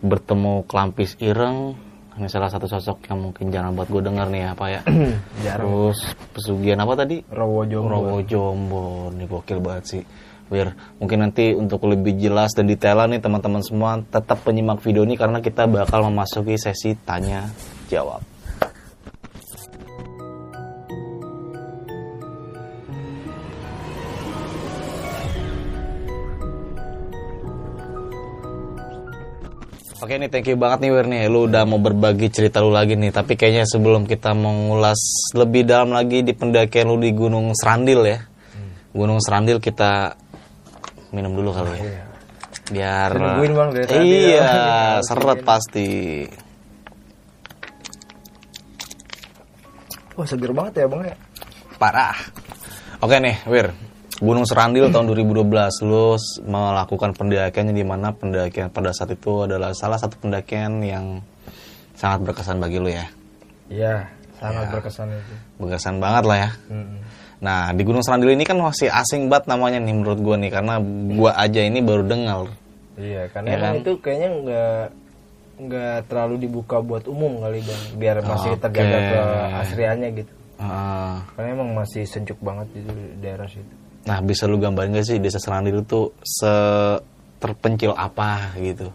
Bertemu 0.00 0.64
Kelampis 0.64 1.16
Ireng 1.20 1.76
ini 2.18 2.26
salah 2.26 2.50
satu 2.50 2.66
sosok 2.66 3.06
yang 3.06 3.30
mungkin 3.30 3.54
jarang 3.54 3.78
buat 3.78 3.86
gue 3.86 4.02
denger 4.02 4.26
nih 4.32 4.40
ya 4.42 4.50
Pak 4.58 4.68
ya. 4.68 4.80
jarang 5.46 5.66
Terus 5.70 5.98
pesugihan 6.34 6.82
apa 6.82 6.94
tadi? 6.98 7.22
Rawo 7.30 7.62
Jombor 7.68 7.90
Rowo 7.90 8.18
Jombor 8.26 9.14
nih 9.14 9.26
gokil 9.30 9.58
banget 9.62 9.84
sih. 9.86 10.02
Biar 10.50 10.74
mungkin 10.98 11.22
nanti 11.22 11.54
untuk 11.54 11.86
lebih 11.86 12.18
jelas 12.18 12.50
dan 12.58 12.66
detailan 12.66 13.14
nih 13.14 13.22
teman-teman 13.22 13.62
semua 13.62 14.02
tetap 14.02 14.42
penyimak 14.42 14.82
video 14.82 15.06
ini 15.06 15.14
karena 15.14 15.38
kita 15.38 15.70
bakal 15.70 16.10
memasuki 16.10 16.58
sesi 16.58 16.98
tanya 17.06 17.46
jawab. 17.86 18.39
Oke 30.10 30.18
nih, 30.18 30.26
thank 30.26 30.50
you 30.50 30.58
banget 30.58 30.82
nih 30.82 30.90
Wir 30.90 31.06
nih. 31.06 31.22
Lu 31.30 31.46
udah 31.46 31.62
mau 31.62 31.78
berbagi 31.78 32.34
cerita 32.34 32.58
lu 32.58 32.74
lagi 32.74 32.98
nih. 32.98 33.14
Tapi 33.14 33.38
kayaknya 33.38 33.62
sebelum 33.62 34.10
kita 34.10 34.34
mengulas 34.34 34.98
lebih 35.38 35.62
dalam 35.62 35.94
lagi 35.94 36.26
di 36.26 36.34
pendakian 36.34 36.90
lu 36.90 36.98
di 36.98 37.14
Gunung 37.14 37.54
Serandil 37.54 38.02
ya. 38.02 38.18
Gunung 38.90 39.22
Serandil 39.22 39.62
kita 39.62 40.18
minum 41.14 41.30
dulu 41.30 41.54
kali 41.54 41.78
ya. 41.78 42.10
Biar 42.74 43.10
Saya 43.14 43.22
nungguin, 43.22 43.52
Bang, 43.54 43.68
dari 43.70 43.86
tadi 43.86 44.02
Iya, 44.02 44.34
ya. 44.34 44.50
seret 45.06 45.40
pasti. 45.46 45.90
wah 50.18 50.26
seger 50.26 50.50
banget 50.50 50.72
ya 50.74 50.86
bang 50.90 51.02
ya 51.06 51.16
Parah. 51.78 52.18
Oke 52.98 53.14
nih, 53.22 53.38
Wir. 53.46 53.89
Gunung 54.20 54.44
Serandil 54.44 54.92
tahun 54.92 55.08
2012 55.10 55.48
lu 55.82 56.12
melakukan 56.44 57.16
pendakiannya 57.16 57.72
di 57.72 57.80
mana 57.80 58.12
pendakian 58.12 58.68
pada 58.68 58.92
saat 58.92 59.10
itu 59.10 59.48
adalah 59.48 59.72
salah 59.72 59.96
satu 59.96 60.20
pendakian 60.20 60.84
yang 60.84 61.24
sangat 61.96 62.28
berkesan 62.28 62.60
bagi 62.60 62.76
lu 62.76 62.88
ya. 62.88 63.08
iya 63.68 64.04
sangat 64.36 64.68
berkesan 64.72 65.08
itu 65.08 65.34
Berkesan 65.56 65.96
banget 65.98 66.24
lah 66.24 66.38
ya. 66.38 66.50
Mm-mm. 66.68 67.00
Nah, 67.40 67.72
di 67.72 67.80
Gunung 67.80 68.04
Serandil 68.04 68.36
ini 68.36 68.44
kan 68.44 68.60
masih 68.60 68.92
asing 68.92 69.32
banget 69.32 69.48
namanya 69.48 69.80
nih 69.80 69.96
menurut 69.96 70.20
gua 70.20 70.36
nih 70.36 70.52
karena 70.52 70.76
gua 71.16 71.32
aja 71.36 71.60
ini 71.60 71.80
baru 71.80 72.04
dengar. 72.04 72.52
iya 73.00 73.24
karena 73.32 73.48
Ya 73.48 73.56
emang 73.56 73.72
kan? 73.72 73.80
itu 73.80 73.92
kayaknya 73.96 74.28
nggak 74.36 74.84
nggak 75.60 75.96
terlalu 76.08 76.34
dibuka 76.40 76.76
buat 76.80 77.04
umum 77.04 77.40
kali 77.40 77.60
bang 77.60 77.82
biar 77.96 78.16
masih 78.20 78.52
Oke. 78.52 78.60
terjaga 78.64 78.96
keasriannya 79.56 80.08
gitu 80.14 80.32
Heeh. 80.56 81.12
karena 81.32 81.48
emang 81.52 81.70
masih 81.74 82.04
sejuk 82.04 82.36
banget 82.40 82.68
itu 82.76 82.92
daerah 83.20 83.44
situ 83.44 83.74
Nah, 84.08 84.18
bisa 84.24 84.48
lu 84.48 84.56
gambarin 84.56 84.96
gak 84.96 85.06
sih 85.06 85.20
desa 85.20 85.36
Serandil 85.36 85.84
itu 85.84 86.08
se 86.24 86.52
terpencil 87.40 87.92
apa 87.96 88.52
gitu? 88.60 88.88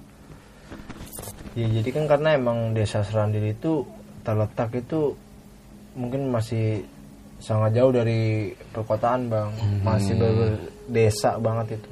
Ya 1.58 1.68
jadi 1.82 1.90
kan 1.94 2.06
karena 2.06 2.36
emang 2.36 2.74
desa 2.74 3.02
Serandil 3.02 3.54
itu 3.54 3.86
terletak 4.26 4.74
itu 4.76 5.14
mungkin 5.96 6.30
masih 6.30 6.84
sangat 7.40 7.78
jauh 7.78 7.92
dari 7.94 8.52
perkotaan 8.74 9.30
bang, 9.30 9.50
masih 9.86 10.18
bener 10.18 10.58
desa 10.90 11.38
banget 11.38 11.80
itu. 11.80 11.92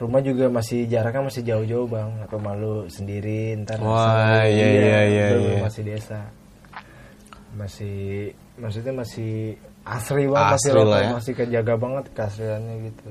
Rumah 0.00 0.20
juga 0.24 0.50
masih 0.50 0.90
jaraknya 0.90 1.30
masih 1.30 1.42
jauh-jauh 1.46 1.86
bang, 1.86 2.10
atau 2.26 2.38
malu 2.42 2.86
sendiri 2.90 3.54
ntar 3.62 3.78
Wah, 3.78 4.42
iya, 4.46 4.66
iya, 4.66 5.00
iya, 5.06 5.26
iya. 5.36 5.58
masih 5.62 5.82
desa, 5.86 6.20
masih 7.54 8.34
maksudnya 8.58 8.92
masih 8.98 9.54
asri 9.82 10.24
banget, 10.30 10.54
masih 10.54 10.70
Asri 10.70 10.78
lah 10.78 10.84
lokal, 10.86 11.02
ya. 11.02 11.10
masih 11.18 11.32
kejaga 11.34 11.74
banget 11.78 12.04
keasriannya 12.14 12.74
gitu. 12.90 13.08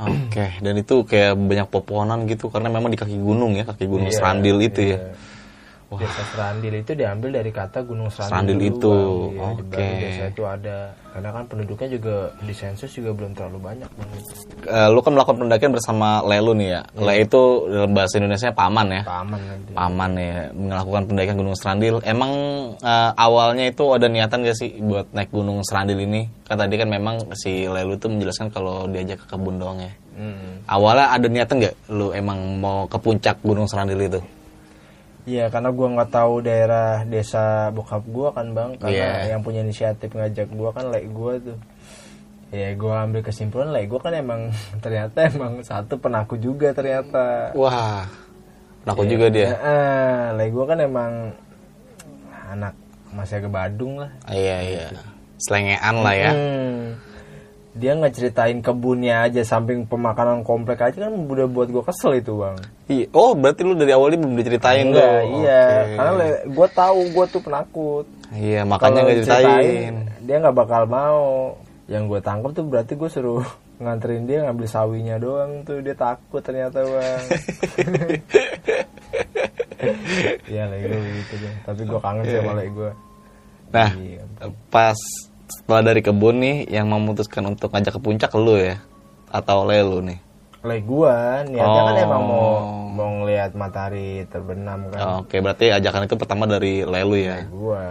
Oke, 0.00 0.46
dan 0.64 0.74
itu 0.80 0.94
kayak 1.04 1.36
banyak 1.36 1.68
pepohonan 1.68 2.24
gitu 2.24 2.48
karena 2.48 2.72
memang 2.72 2.88
di 2.88 2.96
kaki 2.96 3.20
gunung 3.20 3.52
ya, 3.52 3.68
kaki 3.68 3.84
gunung 3.84 4.08
Iya, 4.08 4.16
Serandil 4.16 4.56
itu 4.64 4.80
ya. 4.96 4.98
Desa 5.90 6.22
Serandil 6.30 6.86
itu 6.86 6.94
diambil 6.94 7.42
dari 7.42 7.50
kata 7.50 7.82
Gunung 7.82 8.06
Serandil 8.14 8.30
Serandil, 8.30 8.58
dulu, 8.62 8.70
itu, 8.70 8.94
di 9.34 9.38
oke. 9.42 9.62
balik 9.74 9.94
desa 9.98 10.24
itu 10.30 10.42
ada. 10.46 10.78
Karena 11.10 11.28
kan 11.34 11.42
penduduknya 11.50 11.88
juga 11.90 12.16
di 12.46 12.54
sensus 12.54 12.90
juga 12.94 13.10
belum 13.10 13.34
terlalu 13.34 13.58
banyak. 13.58 13.90
Eh, 14.70 14.88
lu 14.94 15.02
kan 15.02 15.18
melakukan 15.18 15.42
pendakian 15.42 15.74
bersama 15.74 16.22
Lelu 16.22 16.54
nih 16.54 16.68
ya. 16.78 16.80
Le 16.94 17.14
itu 17.26 17.42
dalam 17.66 17.90
bahasa 17.90 18.22
Indonesia 18.22 18.54
paman 18.54 18.86
ya. 18.86 19.02
Paman 19.02 19.40
nanti. 19.42 19.70
Paman 19.74 20.10
ya, 20.14 20.34
melakukan 20.54 21.02
pendakian 21.10 21.36
Gunung 21.42 21.56
Serandil. 21.58 21.98
Emang 22.06 22.32
eh, 22.78 23.10
awalnya 23.18 23.66
itu 23.66 23.84
ada 23.90 24.06
niatan 24.06 24.46
gak 24.46 24.54
sih 24.54 24.78
buat 24.78 25.10
naik 25.10 25.34
Gunung 25.34 25.66
Serandil 25.66 25.98
ini? 26.06 26.30
Kan 26.46 26.62
tadi 26.62 26.78
kan 26.78 26.86
memang 26.86 27.34
si 27.34 27.66
Lelu 27.66 27.98
itu 27.98 28.06
menjelaskan 28.06 28.54
kalau 28.54 28.86
diajak 28.86 29.26
ke 29.26 29.34
kebun 29.34 29.58
doang 29.58 29.82
ya. 29.82 29.90
Mm. 30.14 30.70
Awalnya 30.70 31.06
ada 31.16 31.26
niatan 31.26 31.56
nggak 31.64 31.74
lu 31.90 32.14
emang 32.14 32.38
mau 32.62 32.86
ke 32.86 32.98
puncak 33.02 33.42
Gunung 33.42 33.66
Serandil 33.66 34.06
itu? 34.06 34.22
Iya 35.28 35.52
karena 35.52 35.68
gua 35.68 35.88
nggak 35.92 36.10
tahu 36.10 36.40
daerah 36.40 37.04
desa 37.04 37.68
bokap 37.70 38.04
gua 38.08 38.32
kan 38.32 38.52
bang. 38.52 38.76
Karena 38.80 39.26
Iya. 39.26 39.36
yang 39.36 39.40
punya 39.44 39.60
inisiatif 39.60 40.12
ngajak 40.12 40.48
gua 40.52 40.70
kan 40.72 40.88
lek 40.88 41.08
gua 41.12 41.36
tuh. 41.36 41.58
Ya 42.50 42.74
gua 42.74 43.04
ambil 43.06 43.22
kesimpulan 43.22 43.70
lek 43.70 43.86
gua 43.86 44.00
kan 44.00 44.14
emang 44.16 44.48
ternyata 44.84 45.28
emang 45.28 45.60
satu 45.60 46.00
penakut 46.00 46.40
juga 46.40 46.72
ternyata. 46.72 47.52
Wah, 47.54 48.08
aku 48.84 49.04
juga 49.04 49.28
dia. 49.28 49.54
Eh, 49.54 50.24
lek 50.40 50.50
gua 50.50 50.64
kan 50.70 50.78
emang 50.80 51.12
anak 52.50 52.74
masih 53.14 53.38
agak 53.42 53.52
Badung 53.52 54.02
lah. 54.02 54.10
Iya 54.26 54.56
iya. 54.62 54.84
Selengean 55.38 55.96
lah 56.02 56.14
ya. 56.16 56.30
Hmm. 56.32 56.84
Dia 57.70 57.94
ngeceritain 57.94 58.58
kebunnya 58.58 59.22
aja 59.22 59.40
samping 59.40 59.86
pemakanan 59.86 60.42
komplek 60.42 60.82
aja 60.82 61.06
kan 61.06 61.14
udah 61.14 61.46
buat 61.46 61.68
gua 61.68 61.86
kesel 61.86 62.18
itu 62.18 62.34
bang. 62.34 62.58
Iya. 62.86 63.06
Oh, 63.10 63.30
berarti 63.32 63.62
lu 63.62 63.74
dari 63.74 63.90
awal 63.90 64.10
belum 64.12 64.34
diceritain 64.34 64.90
Enggak, 64.90 65.06
tuh. 65.22 65.38
iya. 65.38 65.62
Oke. 65.80 65.94
Karena 65.94 66.12
le- 66.16 66.42
gua 66.48 66.68
tahu 66.68 67.00
gua 67.10 67.24
tuh 67.24 67.40
penakut. 67.40 68.06
Iya, 68.30 68.60
makanya 68.62 69.02
nggak 69.02 69.16
ceritain. 69.20 69.94
dia 70.20 70.36
nggak 70.38 70.56
bakal 70.56 70.82
mau. 70.84 71.54
Yang 71.86 72.02
gue 72.06 72.20
tangkap 72.20 72.50
tuh 72.52 72.62
berarti 72.62 72.94
gue 72.94 73.10
suruh 73.10 73.42
nganterin 73.76 74.22
dia 74.22 74.46
ngambil 74.46 74.62
sawinya 74.64 75.18
doang 75.18 75.66
tuh 75.66 75.82
dia 75.82 75.90
takut 75.92 76.38
ternyata 76.38 76.82
bang. 76.82 77.22
Iya 80.46 80.68
lah 80.68 80.76
gue 80.76 80.98
gitu 81.16 81.34
deh. 81.40 81.54
Tapi 81.64 81.80
gue 81.82 81.98
kangen 81.98 82.22
sih 82.24 82.36
sama 82.36 82.52
lek 82.54 82.68
gue. 82.70 82.90
Nah, 83.70 83.90
Iya. 83.94 84.22
pas 84.68 84.98
setelah 85.50 85.82
dari 85.84 86.00
kebun 86.00 86.38
nih 86.38 86.56
yang 86.66 86.86
memutuskan 86.86 87.44
untuk 87.44 87.70
ngajak 87.70 87.96
ke 87.96 88.00
puncak 88.00 88.30
lu 88.32 88.54
ya 88.54 88.78
atau 89.28 89.62
Lelu 89.62 90.00
nih. 90.00 90.18
Lek 90.60 90.84
gue 90.84 91.16
niatnya 91.48 91.80
kan 91.82 91.94
Oh. 91.94 92.04
emang 92.04 92.22
mau 92.22 92.48
mau 92.90 93.10
ngelihat 93.18 93.52
matahari 93.54 94.28
terbenam 94.28 94.88
kan. 94.88 95.24
Oke, 95.24 95.40
berarti 95.40 95.72
ajakan 95.72 96.04
itu 96.04 96.14
pertama 96.14 96.44
dari 96.44 96.84
Lelu 96.84 97.16
ya. 97.16 97.44
Gue 97.46 97.84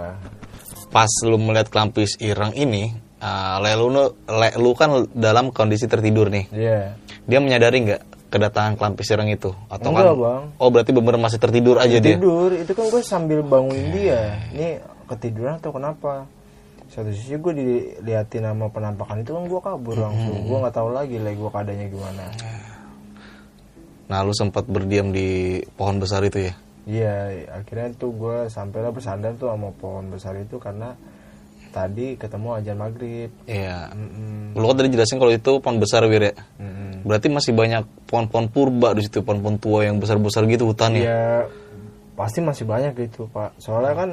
Pas 0.90 1.10
lu 1.22 1.38
melihat 1.38 1.70
kelampis 1.70 2.18
ireng 2.18 2.54
ini, 2.54 2.90
uh, 3.20 3.58
Lelu 3.60 3.88
nu- 3.88 4.14
Lelu 4.26 4.72
kan 4.74 4.90
dalam 5.12 5.50
kondisi 5.50 5.86
tertidur 5.86 6.30
nih. 6.30 6.46
Iya. 6.50 6.98
Dia 7.26 7.40
menyadari 7.40 7.86
nggak 7.86 8.02
kedatangan 8.30 8.74
kelampis 8.74 9.10
ireng 9.10 9.30
itu 9.30 9.50
atau 9.66 9.90
Enggak, 9.90 10.06
kan 10.06 10.18
Bang. 10.18 10.44
Oh, 10.58 10.70
berarti 10.70 10.90
benar 10.92 11.18
masih 11.18 11.38
tertidur 11.38 11.78
aja 11.78 11.98
dia. 11.98 12.14
tidur 12.14 12.54
itu 12.54 12.72
kan 12.74 12.86
gue 12.86 13.02
sambil 13.02 13.42
bangunin 13.42 13.90
dia 13.90 14.38
ini 14.50 14.78
ketiduran 15.06 15.58
atau 15.58 15.74
kenapa 15.74 16.30
satu 17.00 17.12
sisi 17.12 17.34
gue 17.34 17.54
diliatin 17.54 18.44
sama 18.44 18.68
penampakan 18.68 19.24
itu 19.24 19.32
kan 19.32 19.44
gue 19.44 19.62
kabur 19.62 19.96
langsung 19.96 20.36
gue 20.42 20.58
nggak 20.58 20.76
tahu 20.76 20.90
lagi 20.90 21.16
lagi 21.16 21.38
gue 21.38 21.48
keadaannya 21.50 21.88
gimana 21.88 22.26
Nah, 24.10 24.26
lu 24.26 24.34
sempat 24.34 24.66
berdiam 24.66 25.14
di 25.14 25.62
pohon 25.78 26.02
besar 26.02 26.26
itu 26.26 26.42
ya. 26.42 26.54
iya 26.84 27.14
akhirnya 27.54 27.94
tuh 27.94 28.10
gue 28.10 28.50
sampailah 28.50 28.90
bersandar 28.90 29.38
tuh 29.38 29.54
sama 29.54 29.70
pohon 29.72 30.10
besar 30.10 30.34
itu 30.34 30.58
karena 30.58 30.98
tadi 31.70 32.18
ketemu 32.18 32.58
ajan 32.58 32.78
maghrib 32.80 33.30
Iya. 33.46 33.94
Mm-mm. 33.94 34.58
Lu 34.58 34.66
kan 34.66 34.76
tadi 34.76 34.90
jelasin 34.90 35.22
kalau 35.22 35.30
itu 35.30 35.62
pohon 35.62 35.78
besar 35.78 36.10
Wir 36.10 36.24
ya. 36.26 36.34
Mm-mm. 36.58 37.06
Berarti 37.06 37.30
masih 37.30 37.54
banyak 37.54 37.86
pohon-pohon 38.10 38.50
purba 38.50 38.98
di 38.98 39.06
situ, 39.06 39.22
pohon-pohon 39.22 39.62
tua 39.62 39.86
yang 39.86 40.02
besar-besar 40.02 40.50
gitu 40.50 40.66
hutannya. 40.66 41.06
ya 41.06 41.46
pasti 42.18 42.44
masih 42.44 42.68
banyak 42.68 42.92
gitu 43.00 43.32
pak 43.32 43.56
soalnya 43.56 43.96
kan 43.96 44.10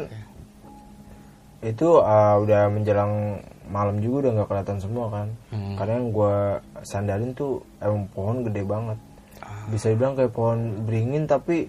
itu 1.67 1.99
uh, 1.99 2.39
udah 2.39 2.69
menjelang 2.69 3.43
malam 3.67 3.99
juga 3.99 4.17
udah 4.23 4.33
nggak 4.33 4.49
kelihatan 4.49 4.79
semua 4.79 5.07
kan 5.09 5.29
Hmm. 5.51 5.75
karena 5.75 5.93
yang 5.99 6.09
gue 6.11 6.35
sandarin 6.83 7.33
tuh 7.33 7.53
emang 7.79 8.07
pohon 8.09 8.37
gede 8.43 8.63
banget 8.63 8.99
Ah. 9.37 9.67
bisa 9.69 9.91
dibilang 9.91 10.15
kayak 10.15 10.31
pohon 10.31 10.59
beringin 10.83 11.25
tapi 11.25 11.69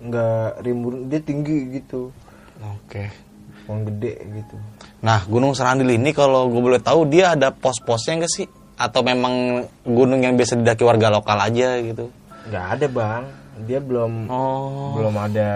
nggak 0.00 0.62
rimbun 0.62 1.06
dia 1.06 1.20
tinggi 1.20 1.58
gitu 1.74 2.08
Oke. 2.60 3.10
pohon 3.62 3.82
gede 3.84 4.14
gitu 4.32 4.56
Nah, 5.00 5.20
Gunung 5.22 5.52
Serandil 5.52 5.92
ini 5.92 6.10
kalau 6.10 6.48
gue 6.48 6.62
boleh 6.62 6.80
tahu 6.80 7.04
dia 7.04 7.36
ada 7.36 7.52
pos-posnya 7.52 8.16
nggak 8.16 8.32
sih? 8.32 8.48
Atau 8.74 9.04
memang 9.04 9.60
gunung 9.82 10.18
yang 10.18 10.32
biasa 10.32 10.56
didaki 10.56 10.80
warga 10.80 11.12
lokal 11.12 11.36
aja 11.38 11.76
gitu? 11.78 12.08
nggak 12.44 12.66
ada 12.72 12.86
bang 12.86 13.24
dia 13.62 13.78
belum 13.78 14.12
Oh. 14.28 14.96
belum 14.96 15.14
ada 15.14 15.48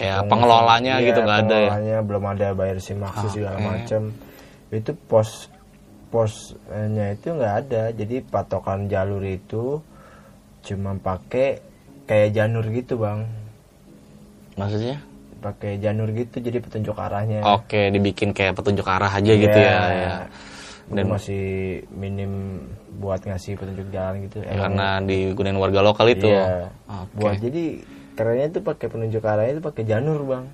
Ya, 0.00 0.24
pengelolanya 0.24 0.94
iya, 0.96 1.06
gitu 1.12 1.20
nggak 1.20 1.38
ada 1.44 1.56
ya? 1.60 1.68
pengelolanya, 1.68 1.98
belum 2.00 2.24
ada 2.32 2.46
bayar 2.56 2.78
simaksi 2.80 3.26
segala 3.28 3.58
macam 3.60 4.02
itu 4.72 4.90
pos 5.06 5.50
posnya 6.10 7.14
itu 7.14 7.28
nggak 7.30 7.54
ada 7.66 7.82
jadi 7.94 8.24
patokan 8.24 8.88
jalur 8.88 9.22
itu 9.22 9.78
cuma 10.64 10.96
pakai 10.98 11.60
kayak 12.08 12.34
janur 12.34 12.64
gitu 12.72 12.98
bang 12.98 13.28
Maksudnya? 14.58 14.98
pakai 15.40 15.80
janur 15.80 16.12
gitu 16.12 16.36
jadi 16.36 16.60
petunjuk 16.60 16.92
arahnya 17.00 17.40
Oke, 17.48 17.88
dibikin 17.88 18.36
kayak 18.36 18.60
petunjuk 18.60 18.84
arah 18.84 19.08
aja 19.08 19.32
gitu 19.32 19.56
ya. 19.56 19.76
ya. 19.88 20.14
dan 20.90 21.06
masih 21.08 21.44
minim 21.96 22.60
buat 23.00 23.24
ngasih 23.24 23.56
petunjuk 23.56 23.88
jalan 23.88 24.26
gitu 24.28 24.42
Ya, 24.44 24.66
karena 24.66 25.00
digunain 25.00 25.56
warga 25.56 25.80
lokal 25.80 26.12
itu. 26.12 26.28
iya 26.28 26.68
Oke. 26.90 27.16
buat 27.16 27.38
jadi 27.40 27.64
kerennya 28.20 28.46
itu 28.46 28.60
pakai 28.60 28.86
penunjuk 28.86 29.24
arahnya 29.24 29.52
itu 29.56 29.64
pakai 29.64 29.82
janur 29.82 30.20
bang 30.28 30.44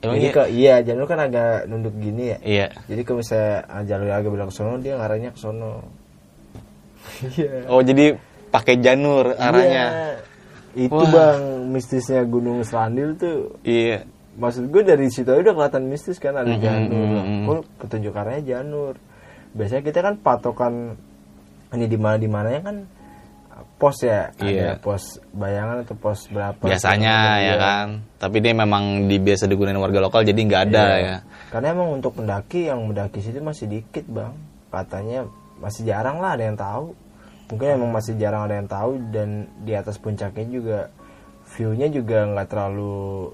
Emang 0.00 0.16
jadi 0.16 0.22
iya? 0.22 0.32
ke 0.32 0.42
iya 0.48 0.74
janur 0.80 1.04
kan 1.04 1.18
agak 1.20 1.66
nunduk 1.66 1.92
gini 1.98 2.30
ya 2.30 2.38
Iya. 2.40 2.66
jadi 2.86 3.00
kalau 3.02 3.18
misalnya 3.20 3.54
ah, 3.66 3.82
jalur 3.82 4.08
agak 4.08 4.30
ke 4.30 4.54
sono 4.54 4.74
dia 4.78 4.94
ngarahnya 4.94 5.30
ke 5.34 5.40
sono 5.42 5.72
iya 7.34 7.52
Oh, 7.66 7.82
jadi 7.82 8.16
pakai 8.48 8.78
janur 8.78 9.34
arahnya. 9.34 9.86
Iya. 9.90 10.86
itu 10.86 10.94
Wah. 10.94 11.10
bang 11.10 11.40
mistisnya 11.68 12.22
gunung 12.24 12.62
Serandil 12.62 13.18
tuh 13.18 13.58
Iya. 13.60 14.06
maksud 14.38 14.70
gue 14.70 14.82
dari 14.86 15.10
situ 15.10 15.26
aja 15.26 15.42
udah 15.42 15.54
kelihatan 15.58 15.84
mistis 15.84 16.16
kan 16.16 16.38
ada 16.38 16.46
Mm-mm, 16.48 16.62
janur 16.62 16.94
mm-mm. 17.10 17.42
kok 17.44 17.62
petunjuk 17.82 18.14
arahnya 18.14 18.42
janur 18.46 18.94
biasanya 19.50 19.82
kita 19.82 19.98
kan 20.00 20.14
patokan 20.16 20.94
ini 21.70 21.86
di 21.86 21.98
mana 21.98 22.16
di 22.16 22.28
mananya 22.30 22.60
kan 22.62 22.76
pos 23.80 23.96
ya 23.98 24.28
Iya. 24.36 24.76
ada 24.76 24.76
pos 24.76 25.02
bayangan 25.32 25.80
atau 25.80 25.96
pos 25.96 26.28
berapa 26.28 26.60
Biasanya 26.60 27.14
ya 27.40 27.40
Iya. 27.40 27.54
kan. 27.56 27.86
Tapi 28.14 28.36
dia 28.38 28.52
memang 28.52 29.08
di 29.08 29.16
biasa 29.16 29.48
digunain 29.48 29.74
warga 29.74 29.98
lokal 29.98 30.20
jadi 30.22 30.36
nggak 30.36 30.62
ada 30.68 30.84
Iya. 30.86 30.98
ya. 31.00 31.16
Karena 31.48 31.72
emang 31.72 31.96
untuk 31.96 32.12
pendaki 32.14 32.68
yang 32.68 32.84
mendaki 32.84 33.18
situ 33.18 33.40
masih 33.40 33.64
dikit 33.66 34.04
bang. 34.06 34.36
Katanya 34.68 35.24
masih 35.56 35.82
jarang 35.82 36.20
lah 36.20 36.36
ada 36.36 36.44
yang 36.44 36.54
tahu. 36.54 36.92
Mungkin 37.48 37.66
emang 37.74 37.90
masih 37.90 38.14
jarang 38.14 38.44
ada 38.44 38.54
yang 38.54 38.68
tahu 38.68 39.00
dan 39.10 39.28
di 39.58 39.72
atas 39.72 39.96
puncaknya 39.96 40.44
juga 40.46 40.78
view-nya 41.50 41.88
juga 41.88 42.28
nggak 42.28 42.46
terlalu 42.46 43.32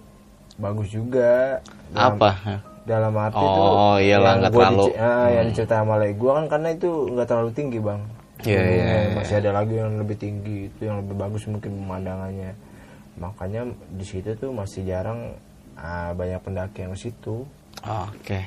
bagus 0.56 0.88
juga. 0.88 1.58
Dalam- 1.90 2.16
Apa? 2.16 2.30
dalam 2.86 3.10
arti 3.18 3.42
Oh, 3.42 3.50
tuh 3.50 3.98
iyalah, 3.98 4.38
yang 4.38 4.46
gua 4.46 4.50
terlalu. 4.70 4.84
dice- 4.86 4.98
ah, 5.02 5.26
yang 5.26 5.44
diceritain 5.50 5.82
sama 5.82 5.94
gue 6.06 6.30
kan 6.32 6.44
karena 6.46 6.68
itu 6.70 6.90
nggak 7.10 7.26
terlalu 7.26 7.50
tinggi 7.50 7.78
bang 7.82 7.98
Iya, 8.46 8.62
Gunungnya 8.62 8.96
iya. 9.02 9.14
masih 9.18 9.34
ada 9.42 9.50
lagi 9.50 9.74
yang 9.74 9.92
lebih 9.98 10.16
tinggi 10.16 10.70
itu 10.70 10.80
yang 10.86 11.02
lebih 11.02 11.14
bagus 11.18 11.42
mungkin 11.50 11.70
pemandangannya 11.82 12.52
makanya 13.16 13.62
di 13.90 14.04
situ 14.06 14.36
tuh 14.38 14.54
masih 14.54 14.86
jarang 14.86 15.34
ah, 15.74 16.14
banyak 16.14 16.38
pendaki 16.40 16.86
yang 16.86 16.94
ke 16.94 17.10
situ 17.10 17.42
Oke. 17.84 18.40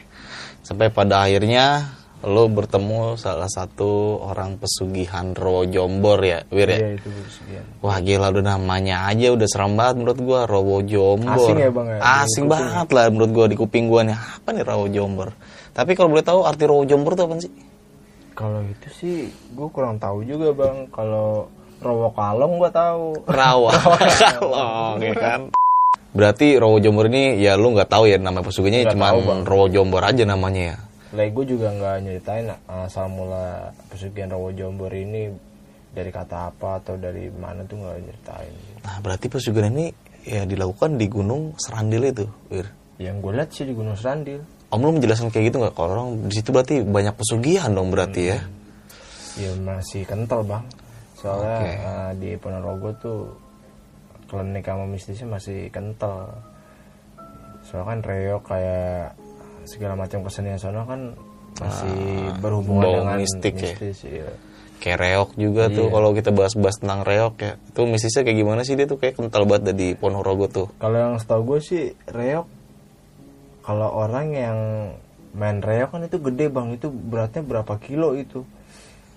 Sampai 0.66 0.90
pada 0.90 1.26
akhirnya 1.26 1.86
lo 2.20 2.52
bertemu 2.52 3.16
salah 3.16 3.48
satu 3.48 4.20
orang 4.20 4.60
pesugihan 4.60 5.32
Rowo 5.32 5.64
Jombor 5.64 6.20
ya, 6.20 6.44
Wir 6.52 6.68
ya? 6.68 6.80
Iya 6.84 6.90
itu 7.00 7.10
sekian 7.32 7.64
Wah 7.80 7.96
gila 8.04 8.28
udah 8.36 8.60
namanya 8.60 9.08
aja 9.08 9.32
udah 9.32 9.48
serem 9.48 9.80
banget 9.80 10.04
menurut 10.04 10.20
gua 10.20 10.40
Rowo 10.44 10.84
Jombor. 10.84 11.40
Asing 11.40 11.58
ya, 11.64 11.72
Bang, 11.72 11.88
ya? 11.88 12.00
Asing 12.04 12.46
banget 12.52 12.88
lah 12.92 13.06
menurut 13.08 13.32
gua 13.32 13.46
di 13.48 13.56
kuping 13.56 13.88
gua 13.88 14.04
nih. 14.04 14.20
Apa 14.20 14.52
nih 14.52 14.64
Rowo 14.68 14.86
Jombor? 14.92 15.32
Tapi 15.72 15.96
kalau 15.96 16.12
boleh 16.12 16.26
tahu 16.26 16.44
arti 16.44 16.64
Rowo 16.68 16.84
Jombor 16.84 17.16
itu 17.16 17.24
apa 17.24 17.34
sih? 17.40 17.54
Kalau 18.40 18.64
itu 18.64 18.88
sih 18.96 19.16
gue 19.52 19.68
kurang 19.68 20.00
tahu 20.00 20.24
juga 20.24 20.56
bang 20.56 20.88
kalau 20.96 21.52
Rowo 21.84 22.08
Kalong 22.16 22.56
gue 22.56 22.72
tahu 22.72 23.28
Rawa 23.28 23.72
Kalong 24.24 24.98
ya 25.04 25.16
kan. 25.20 25.42
Berarti 26.16 26.56
Rowo 26.56 26.80
Jombor 26.80 27.12
ini 27.12 27.36
ya 27.44 27.60
lu 27.60 27.76
nggak 27.76 27.92
tahu 27.92 28.08
ya 28.08 28.16
nama 28.16 28.40
pesugihannya 28.40 28.88
Nggak 28.88 28.96
cuma. 28.96 29.44
Rowo 29.44 29.68
Jombor 29.68 30.08
aja 30.08 30.24
namanya 30.24 30.76
ya. 30.76 30.78
Lagi 31.12 31.36
gue 31.36 31.46
juga 31.52 31.68
nggak 31.76 31.96
nyeritain 32.08 32.48
asal 32.88 33.12
mula 33.12 33.76
pesugihan 33.92 34.32
Rowo 34.32 34.56
Jombor 34.56 34.92
ini 34.96 35.28
dari 35.92 36.12
kata 36.14 36.54
apa 36.56 36.80
atau 36.80 36.96
dari 36.96 37.28
mana 37.28 37.68
tuh 37.68 37.84
nggak 37.84 37.98
nyeritain. 38.08 38.54
Nah 38.88 38.96
berarti 39.04 39.28
pesugihan 39.28 39.76
ini 39.76 39.92
ya 40.24 40.48
dilakukan 40.48 40.96
di 40.96 41.12
Gunung 41.12 41.60
Serandil 41.60 42.08
itu, 42.08 42.26
Wir. 42.48 42.68
Yang 43.00 43.16
gue 43.20 43.32
lihat 43.36 43.50
sih 43.52 43.66
di 43.68 43.74
Gunung 43.76 43.96
Serandil. 44.00 44.59
Om 44.70 44.80
lu 44.80 44.92
menjelaskan 44.96 45.34
kayak 45.34 45.50
gitu 45.50 45.58
nggak? 45.60 45.74
Kalau 45.74 45.90
orang 45.92 46.10
di 46.30 46.34
situ 46.38 46.54
berarti 46.54 46.86
banyak 46.86 47.18
pesugihan 47.18 47.74
dong 47.74 47.90
berarti 47.90 48.22
ya? 48.30 48.40
Ya 49.38 49.52
masih 49.58 50.06
kental 50.06 50.46
bang. 50.46 50.62
Soalnya 51.18 51.58
Oke. 51.58 51.72
eh, 51.74 52.12
di 52.22 52.30
Ponorogo 52.38 52.90
tuh 53.02 53.20
klinik 54.30 54.62
sama 54.64 54.86
mistisnya 54.86 55.26
masih 55.26 55.74
kental. 55.74 56.30
Soalnya 57.66 57.86
kan 57.88 58.00
reok 58.06 58.44
kayak 58.46 59.18
segala 59.66 59.94
macam 59.98 60.22
kesenian 60.22 60.58
sono 60.58 60.86
kan 60.86 61.14
masih 61.60 61.98
berhubungan 62.40 62.84
bau 62.86 62.94
dengan 63.02 63.18
mistik 63.20 63.54
ya? 63.58 63.74
mistis. 63.74 63.98
iya. 64.06 64.30
Kayak 64.80 65.00
reok 65.04 65.30
juga 65.36 65.68
tuh 65.68 65.90
Iya. 65.90 65.94
kalau 65.98 66.10
kita 66.14 66.30
bahas-bahas 66.32 66.78
tentang 66.78 67.02
reok 67.04 67.36
ya. 67.42 67.54
Itu 67.58 67.82
mistisnya 67.84 68.22
kayak 68.24 68.38
gimana 68.38 68.62
sih 68.64 68.78
dia 68.78 68.86
tuh 68.86 68.96
kayak 68.96 69.18
kental 69.18 69.44
banget 69.50 69.74
dari 69.74 69.88
Ponorogo 69.98 70.46
tuh. 70.48 70.68
Kalau 70.78 70.94
yang 70.96 71.18
setahu 71.18 71.42
gue 71.44 71.60
sih 71.60 71.84
reok 72.06 72.46
kalau 73.70 73.94
orang 73.94 74.34
yang 74.34 74.58
main 75.38 75.62
reok 75.62 75.94
kan 75.94 76.02
itu 76.02 76.18
gede 76.18 76.50
bang. 76.50 76.74
Itu 76.74 76.90
beratnya 76.90 77.46
berapa 77.46 77.78
kilo 77.78 78.18
itu? 78.18 78.42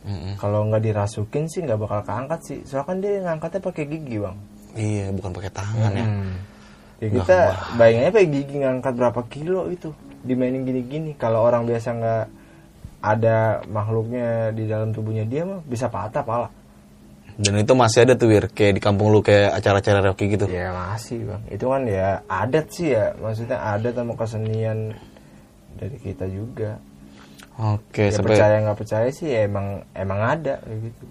Mm-mm. 0.02 0.34
kalau 0.34 0.66
nggak 0.66 0.82
dirasukin 0.82 1.46
sih 1.46 1.62
nggak 1.62 1.78
bakal 1.78 2.02
keangkat 2.02 2.40
sih. 2.42 2.58
Soalnya 2.66 2.86
kan 2.90 2.96
dia 2.98 3.12
ngangkatnya 3.22 3.60
pakai 3.62 3.84
gigi 3.86 4.16
bang. 4.18 4.36
Iya, 4.74 5.06
bukan 5.14 5.30
pakai 5.30 5.52
tangan 5.54 5.92
ya. 5.94 6.06
ya 6.98 7.08
kita 7.22 7.38
bayangannya 7.78 8.12
pakai 8.12 8.30
gigi 8.34 8.56
ngangkat 8.66 8.92
berapa 8.98 9.20
kilo 9.30 9.70
itu 9.70 9.94
dimainin 10.26 10.66
gini-gini. 10.66 11.14
Kalau 11.14 11.46
orang 11.46 11.70
biasa 11.70 11.88
nggak 11.94 12.24
ada 13.02 13.62
makhluknya 13.70 14.50
di 14.50 14.66
dalam 14.66 14.90
tubuhnya 14.90 15.22
dia 15.22 15.42
mah 15.42 15.62
bisa 15.66 15.86
patah 15.86 16.22
pala 16.22 16.50
Dan 17.40 17.54
itu 17.60 17.72
masih 17.72 18.04
ada 18.04 18.14
tuh 18.18 18.28
Wir, 18.28 18.48
kayak 18.52 18.76
di 18.76 18.82
kampung 18.82 19.08
lu 19.08 19.24
kayak 19.24 19.56
acara-acara 19.56 20.12
kayak 20.12 20.30
gitu. 20.36 20.46
ya 20.52 20.68
masih 20.72 21.24
bang. 21.24 21.42
Itu 21.48 21.72
kan 21.72 21.82
ya 21.88 22.20
adat 22.28 22.66
sih 22.68 22.92
ya. 22.92 23.16
Maksudnya 23.16 23.56
adat 23.56 23.94
sama 23.96 24.12
kesenian 24.16 24.92
dari 25.76 25.96
kita 25.96 26.28
juga. 26.28 26.76
Oke, 27.60 28.08
ya 28.08 28.16
sampai 28.16 28.36
percaya 28.36 28.56
nggak 28.64 28.78
percaya 28.80 29.08
sih 29.12 29.28
ya 29.28 29.44
emang 29.44 29.84
emang 29.92 30.20
ada 30.24 30.56
kayak 30.64 30.78
gitu. 30.88 31.04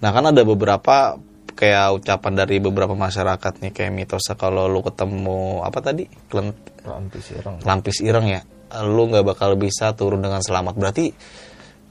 Nah 0.00 0.10
kan 0.12 0.24
ada 0.28 0.42
beberapa 0.44 1.16
kayak 1.56 2.00
ucapan 2.00 2.32
dari 2.44 2.56
beberapa 2.60 2.92
masyarakat 2.96 3.52
nih 3.64 3.72
kayak 3.72 3.92
mitosnya 3.92 4.36
kalau 4.36 4.68
lu 4.68 4.80
ketemu 4.84 5.64
apa 5.64 5.78
tadi? 5.80 6.08
Klent, 6.28 6.56
lampis 6.84 7.32
ireng. 7.36 7.56
Lampis 7.64 7.98
ireng 8.04 8.26
ya. 8.28 8.40
Lu 8.84 9.08
nggak 9.08 9.24
bakal 9.24 9.56
bisa 9.56 9.92
turun 9.96 10.20
dengan 10.24 10.40
selamat. 10.44 10.76
Berarti 10.76 11.12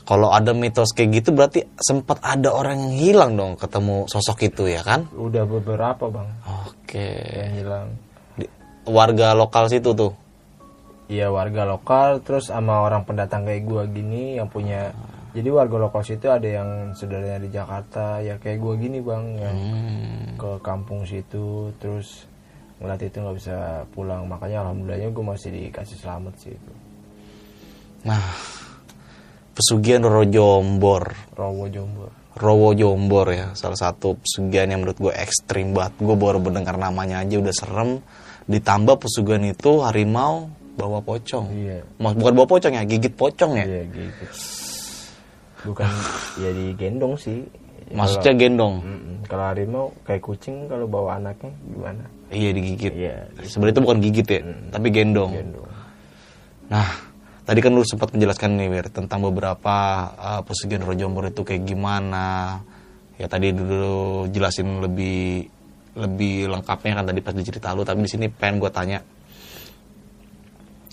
kalau 0.09 0.33
ada 0.33 0.57
mitos 0.57 0.89
kayak 0.89 1.21
gitu 1.21 1.37
berarti 1.37 1.69
sempat 1.77 2.17
ada 2.25 2.49
orang 2.49 2.81
yang 2.81 2.95
hilang 2.97 3.31
dong 3.37 3.53
ketemu 3.53 4.09
sosok 4.09 4.49
itu 4.49 4.65
ya 4.65 4.81
kan? 4.81 5.05
Udah 5.13 5.45
beberapa 5.45 6.09
bang. 6.09 6.25
Oke. 6.65 7.13
Yang 7.29 7.53
hilang. 7.61 7.87
Di- 8.33 8.49
warga 8.89 9.37
lokal 9.37 9.69
situ 9.69 9.93
tuh? 9.93 10.09
Iya 11.05 11.29
warga 11.29 11.61
lokal 11.63 12.25
terus 12.25 12.49
sama 12.49 12.81
orang 12.81 13.05
pendatang 13.05 13.45
kayak 13.45 13.61
gua 13.63 13.85
gini 13.85 14.41
yang 14.41 14.49
punya. 14.49 14.89
Jadi 15.29 15.45
warga 15.53 15.77
lokal 15.77 16.01
situ 16.01 16.25
ada 16.25 16.45
yang 16.45 16.97
saudaranya 16.97 17.37
di 17.37 17.53
Jakarta 17.53 18.17
ya 18.17 18.41
kayak 18.41 18.57
gua 18.57 18.73
gini 18.73 18.97
bang 18.97 19.25
yang 19.37 19.57
Hmm. 19.61 20.25
ke 20.41 20.49
kampung 20.65 21.05
situ 21.05 21.69
terus 21.77 22.25
ngeliat 22.81 23.01
itu 23.03 23.21
nggak 23.21 23.37
bisa 23.37 23.57
pulang. 23.93 24.25
Makanya 24.25 24.65
alhamdulillahnya 24.65 25.13
gue 25.13 25.25
masih 25.27 25.49
dikasih 25.51 25.97
selamat 26.01 26.33
sih 26.39 26.53
itu. 26.53 26.73
Nah 28.05 28.23
pesugihan 29.59 29.99
Roro 29.99 30.23
Jombor. 30.23 31.11
Rowo 31.35 31.67
Jombor. 31.67 32.09
Rowo 32.39 32.71
Jombor 32.71 33.27
ya 33.29 33.51
salah 33.51 33.75
satu 33.75 34.15
pesugihan 34.15 34.71
yang 34.71 34.87
menurut 34.87 34.95
gue 34.97 35.11
ekstrim 35.11 35.75
banget. 35.75 35.99
Gue 35.99 36.15
baru 36.15 36.39
mendengar 36.39 36.79
namanya 36.79 37.19
aja 37.19 37.35
udah 37.35 37.51
serem. 37.51 37.99
Ditambah 38.47 38.95
pesugihan 38.97 39.43
itu 39.43 39.83
harimau 39.83 40.47
bawa 40.79 41.03
pocong. 41.03 41.51
Iya. 41.51 41.83
Mas- 41.99 42.15
bukan 42.15 42.33
bawa 42.33 42.47
pocong 42.47 42.73
ya 42.73 42.87
gigit 42.87 43.11
pocong 43.13 43.51
ya? 43.59 43.65
Iya 43.67 43.83
gitu 43.91 44.25
bukan 45.59 45.91
ya 46.41 46.49
digendong 46.55 47.19
sih. 47.19 47.43
Maksudnya 47.91 48.31
gendong? 48.31 48.79
Kalau- 48.79 48.87
Mm-mm. 48.87 49.15
kalau 49.27 49.45
harimau 49.51 49.85
kayak 50.07 50.23
kucing 50.23 50.71
kalau 50.71 50.87
bawa 50.87 51.19
anaknya 51.19 51.51
gimana? 51.67 52.03
Iya 52.31 52.49
digigit. 52.55 52.93
Iya 52.95 53.27
sebenarnya 53.43 53.75
itu 53.75 53.83
bukan 53.83 53.99
gigit 53.99 54.27
ya 54.29 54.39
tapi 54.71 54.87
gendong. 54.87 55.31
Gendong. 55.35 55.67
Nah 56.71 56.87
tadi 57.49 57.65
kan 57.65 57.73
lu 57.73 57.81
sempat 57.81 58.13
menjelaskan 58.13 58.62
nih 58.62 58.69
Wir 58.69 58.85
tentang 58.93 59.25
beberapa 59.25 59.75
uh, 60.13 60.41
pesugihan 60.45 60.85
Rojo 60.85 61.09
Jombor 61.09 61.33
itu 61.33 61.41
kayak 61.41 61.65
gimana. 61.65 62.62
Ya 63.17 63.25
tadi 63.25 63.49
dulu 63.49 64.29
jelasin 64.29 64.85
lebih 64.85 65.49
lebih 65.97 66.45
lengkapnya 66.45 67.01
kan 67.01 67.09
tadi 67.09 67.25
pas 67.25 67.33
dicerita 67.33 67.73
lu 67.73 67.81
tapi 67.81 68.05
di 68.05 68.09
sini 68.13 68.29
pengen 68.29 68.62
gue 68.62 68.69
tanya. 68.69 69.01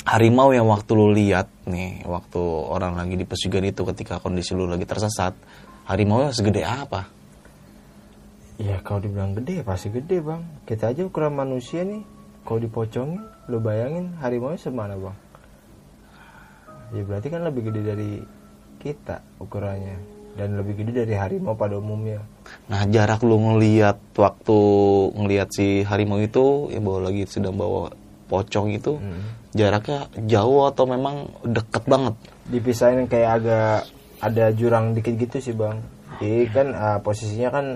Harimau 0.08 0.56
yang 0.56 0.64
waktu 0.72 0.90
lu 0.96 1.12
lihat 1.12 1.68
nih 1.68 2.08
waktu 2.08 2.40
orang 2.72 2.96
lagi 2.96 3.20
di 3.20 3.28
pesugihan 3.28 3.68
itu 3.68 3.84
ketika 3.92 4.16
kondisi 4.16 4.56
lu 4.56 4.64
lagi 4.64 4.88
tersesat 4.88 5.36
harimau 5.84 6.32
segede 6.32 6.64
apa? 6.64 7.04
Ya 8.56 8.80
kalau 8.80 9.04
dibilang 9.04 9.36
gede 9.36 9.60
pasti 9.60 9.92
gede 9.92 10.24
bang. 10.24 10.40
Kita 10.64 10.88
aja 10.88 11.04
ukuran 11.04 11.36
manusia 11.36 11.84
nih. 11.84 12.00
Kalau 12.48 12.62
dipocongin 12.64 13.20
Lo 13.50 13.58
bayangin 13.58 14.16
harimau 14.22 14.54
semana 14.56 14.96
bang 14.96 15.25
Ya 16.94 17.02
berarti 17.02 17.28
kan 17.32 17.42
lebih 17.42 17.70
gede 17.70 17.80
dari 17.82 18.10
kita 18.78 19.22
ukurannya. 19.42 19.98
Dan 20.36 20.60
lebih 20.60 20.84
gede 20.84 21.08
dari 21.08 21.16
harimau 21.16 21.56
pada 21.56 21.80
umumnya. 21.80 22.20
Nah 22.68 22.84
jarak 22.84 23.24
lu 23.24 23.40
ngeliat 23.40 23.96
waktu 24.12 24.58
ngeliat 25.16 25.48
si 25.48 25.80
harimau 25.80 26.20
itu 26.20 26.68
yang 26.68 26.84
bawa 26.84 27.08
lagi 27.08 27.24
sedang 27.24 27.56
bawa 27.56 27.88
pocong 28.28 28.76
itu 28.76 29.00
jaraknya 29.56 30.12
jauh 30.28 30.68
atau 30.68 30.84
memang 30.84 31.32
deket 31.40 31.88
banget? 31.88 32.14
Dipisahin 32.52 33.08
kayak 33.08 33.30
agak 33.40 33.76
ada 34.20 34.44
jurang 34.52 34.92
dikit 34.92 35.16
gitu 35.16 35.36
sih 35.40 35.54
bang. 35.56 35.80
Jadi 36.20 36.52
kan 36.52 36.66
ah, 36.76 36.98
posisinya 37.00 37.48
kan 37.48 37.66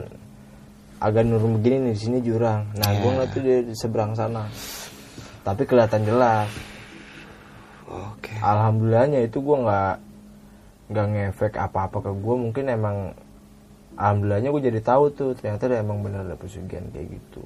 agak 1.00 1.24
nurun 1.24 1.56
begini 1.56 1.90
nih 1.90 1.92
di 1.96 2.00
sini 2.00 2.18
jurang. 2.20 2.68
Nah 2.76 2.88
gue 2.92 3.10
ngeliat 3.10 3.30
tuh 3.32 3.40
di 3.40 3.72
seberang 3.72 4.12
sana. 4.12 4.44
Tapi 5.40 5.64
kelihatan 5.64 6.04
jelas 6.04 6.52
Oke. 7.90 8.38
alhamdulillahnya 8.38 9.26
itu 9.26 9.42
gue 9.42 9.56
nggak 9.66 9.94
nggak 10.90 11.06
ngefek 11.10 11.54
apa-apa 11.58 11.98
ke 12.06 12.10
gue 12.14 12.36
mungkin 12.38 12.64
emang 12.70 12.96
alhamdulillahnya 13.98 14.50
gue 14.54 14.62
jadi 14.70 14.80
tahu 14.80 15.04
tuh 15.10 15.30
ternyata 15.34 15.66
emang 15.74 16.00
bener 16.06 16.22
ada 16.22 16.38
pesugihan 16.38 16.86
kayak 16.94 17.18
gitu 17.18 17.42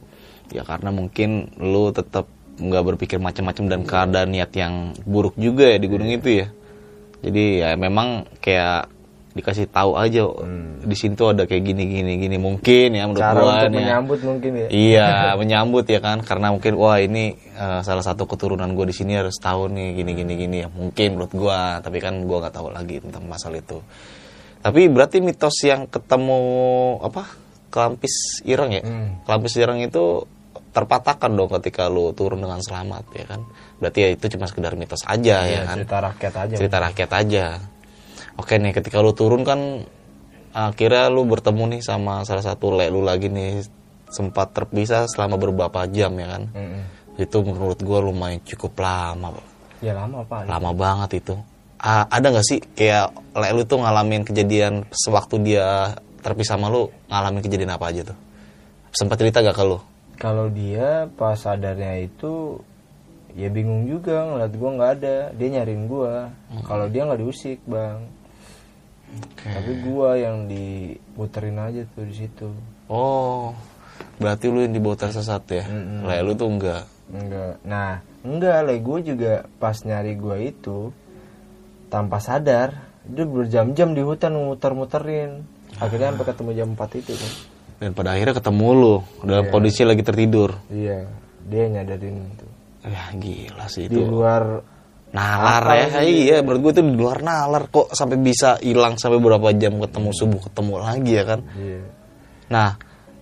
Ya 0.53 0.61
karena 0.61 0.93
mungkin 0.93 1.49
lu 1.57 1.89
tetap 1.89 2.29
nggak 2.61 2.85
berpikir 2.95 3.19
macam-macam 3.19 3.65
dan 3.67 3.81
keadaan 3.83 4.31
niat 4.31 4.53
yang 4.55 4.95
buruk 5.03 5.35
juga 5.41 5.75
ya 5.75 5.79
di 5.81 5.89
gunung 5.91 6.11
itu 6.11 6.45
ya. 6.45 6.47
Jadi 7.25 7.65
ya 7.65 7.75
memang 7.75 8.29
kayak 8.39 8.94
dikasih 9.35 9.67
tahu 9.67 9.99
aja 9.99 10.31
di 10.87 10.95
sini 10.95 11.19
tuh 11.19 11.35
ada 11.35 11.43
kayak 11.43 11.67
gini 11.67 11.91
gini 11.91 12.13
gini 12.23 12.37
mungkin 12.39 12.95
ya 12.95 13.03
menurut 13.11 13.19
cara 13.19 13.41
gua 13.43 13.51
untuk 13.51 13.67
ya. 13.67 13.79
menyambut 13.83 14.21
mungkin 14.23 14.51
ya. 14.55 14.67
Iya, 14.71 15.11
menyambut 15.43 15.85
ya 15.91 15.99
kan, 15.99 16.23
karena 16.23 16.55
mungkin 16.55 16.79
wah 16.79 17.03
ini 17.03 17.35
eh, 17.35 17.81
salah 17.83 18.07
satu 18.07 18.31
keturunan 18.31 18.71
gue 18.79 18.87
di 18.87 18.95
sini 18.95 19.19
harus 19.19 19.35
tahu 19.43 19.67
nih 19.75 19.99
gini 19.99 20.13
gini 20.15 20.33
gini 20.39 20.57
ya 20.63 20.69
mungkin 20.71 21.19
menurut 21.19 21.35
gue, 21.35 21.61
tapi 21.83 21.99
kan 21.99 22.15
gue 22.23 22.37
nggak 22.39 22.55
tahu 22.55 22.71
lagi 22.71 23.03
tentang 23.03 23.27
masalah 23.27 23.59
itu. 23.59 23.83
Tapi 24.63 24.81
berarti 24.87 25.19
mitos 25.19 25.59
yang 25.67 25.91
ketemu 25.91 26.41
apa 27.03 27.27
kelampis 27.75 28.39
ireng 28.47 28.71
ya, 28.71 28.87
Hmm. 28.87 29.19
kelampis 29.27 29.59
ireng 29.59 29.83
itu 29.83 30.31
terpatahkan 30.71 31.31
dong 31.35 31.51
ketika 31.59 31.91
lu 31.91 32.15
turun 32.15 32.39
dengan 32.39 32.63
selamat 32.63 33.03
ya 33.19 33.27
kan? 33.27 33.43
Berarti 33.83 33.99
ya 33.99 34.09
itu 34.15 34.27
cuma 34.39 34.47
sekedar 34.47 34.79
mitos 34.79 35.03
aja 35.11 35.43
ya, 35.43 35.59
ya, 35.59 35.61
kan? 35.67 35.77
cerita 35.83 35.99
rakyat 35.99 36.35
aja. 36.39 36.55
Cerita 36.55 36.77
rakyat 36.79 37.11
aja 37.19 37.47
oke 38.39 38.55
nih 38.55 38.73
ketika 38.75 38.99
lu 39.03 39.13
turun 39.15 39.43
kan 39.43 39.85
akhirnya 40.55 41.11
lu 41.11 41.27
bertemu 41.27 41.77
nih 41.77 41.81
sama 41.83 42.23
salah 42.23 42.47
satu 42.47 42.71
lek 42.75 42.95
lu 42.95 43.03
lagi 43.03 43.27
nih 43.27 43.67
sempat 44.15 44.55
terpisah 44.55 45.11
selama 45.11 45.35
beberapa 45.35 45.83
jam 45.91 46.15
ya 46.15 46.39
kan? 46.39 46.43
Mm-mm. 46.55 46.83
itu 47.15 47.37
menurut 47.43 47.79
gua 47.83 47.99
lumayan 48.03 48.43
cukup 48.43 48.79
lama 48.83 49.35
ya 49.83 49.95
lama 49.95 50.23
pak. 50.27 50.47
Lama 50.47 50.71
banget 50.75 51.23
itu. 51.23 51.35
A- 51.79 52.07
ada 52.11 52.27
nggak 52.31 52.47
sih 52.47 52.59
kayak 52.75 53.11
lek 53.35 53.53
lu 53.55 53.63
tuh 53.67 53.83
ngalamin 53.83 54.23
kejadian 54.23 54.87
sewaktu 54.91 55.43
dia 55.43 55.95
terpisah 56.23 56.57
sama 56.57 56.71
lu 56.71 56.91
ngalamin 57.11 57.43
kejadian 57.43 57.75
apa 57.75 57.91
aja 57.91 58.03
tuh? 58.15 58.19
Sempat 58.95 59.19
cerita 59.19 59.43
gak 59.43 59.59
ke 59.59 59.65
lu? 59.67 59.79
Kalau 60.15 60.47
dia 60.47 61.11
pas 61.19 61.35
sadarnya 61.35 62.07
itu 62.07 62.63
ya 63.35 63.51
bingung 63.51 63.91
juga 63.91 64.23
ngeliat 64.31 64.53
gua 64.55 64.71
nggak 64.79 64.93
ada. 65.03 65.17
Dia 65.35 65.49
nyariin 65.59 65.85
gua. 65.91 66.31
Kalau 66.67 66.87
dia 66.87 67.03
nggak 67.07 67.21
diusik 67.21 67.59
bang 67.67 67.99
tapi 69.45 69.73
gua 69.85 70.17
yang 70.17 70.49
diputerin 70.49 71.59
aja 71.61 71.83
tuh 71.95 72.05
di 72.07 72.15
situ. 72.15 72.49
Oh 72.89 73.55
berarti 74.19 74.51
lu 74.51 74.63
yang 74.63 74.75
dibawa 74.75 74.97
tersesat 74.99 75.43
ya? 75.51 75.65
Mm-mm. 75.67 76.07
lek 76.07 76.21
lu 76.23 76.33
tuh 76.35 76.49
enggak? 76.51 76.85
Enggak. 77.11 77.55
Nah 77.67 78.03
enggak 78.25 78.59
lah 78.65 78.77
gue 78.79 78.99
juga 79.05 79.33
pas 79.59 79.77
nyari 79.85 80.13
gua 80.17 80.37
itu 80.39 80.91
tanpa 81.91 82.19
sadar 82.19 82.75
dia 83.05 83.29
berjam-jam 83.29 83.93
di 83.93 84.03
hutan 84.03 84.33
muter-muterin. 84.35 85.45
Akhirnya 85.77 86.15
sampai 86.15 86.27
ketemu 86.31 86.51
jam 86.55 86.69
4 86.79 87.01
itu 87.03 87.13
kan. 87.13 87.33
Dan 87.83 87.91
pada 87.93 88.15
akhirnya 88.15 88.35
ketemu 88.39 88.67
lu 88.73 88.95
dalam 89.27 89.47
kondisi 89.51 89.83
lagi 89.83 90.03
tertidur. 90.07 90.57
Iya 90.71 91.05
dia 91.45 91.65
nyadarin 91.69 92.17
itu. 92.33 92.47
Ya 92.85 93.05
gila 93.17 93.67
sih 93.69 93.89
di 93.89 93.97
itu. 93.97 94.09
luar 94.09 94.65
nalar 95.15 95.63
ya. 95.79 96.03
iya 96.03 96.37
menurut 96.43 96.61
gue 96.61 96.73
itu 96.75 96.83
di 96.83 96.99
luar 96.99 97.23
nalar 97.23 97.71
kok 97.71 97.95
sampai 97.95 98.19
bisa 98.19 98.59
hilang 98.59 98.99
sampai 98.99 99.23
berapa 99.23 99.55
jam 99.55 99.79
ketemu 99.79 100.11
subuh 100.11 100.41
ketemu 100.51 100.75
lagi 100.83 101.13
ya 101.15 101.25
kan? 101.25 101.41
Iya. 101.55 101.83
Nah 102.51 102.69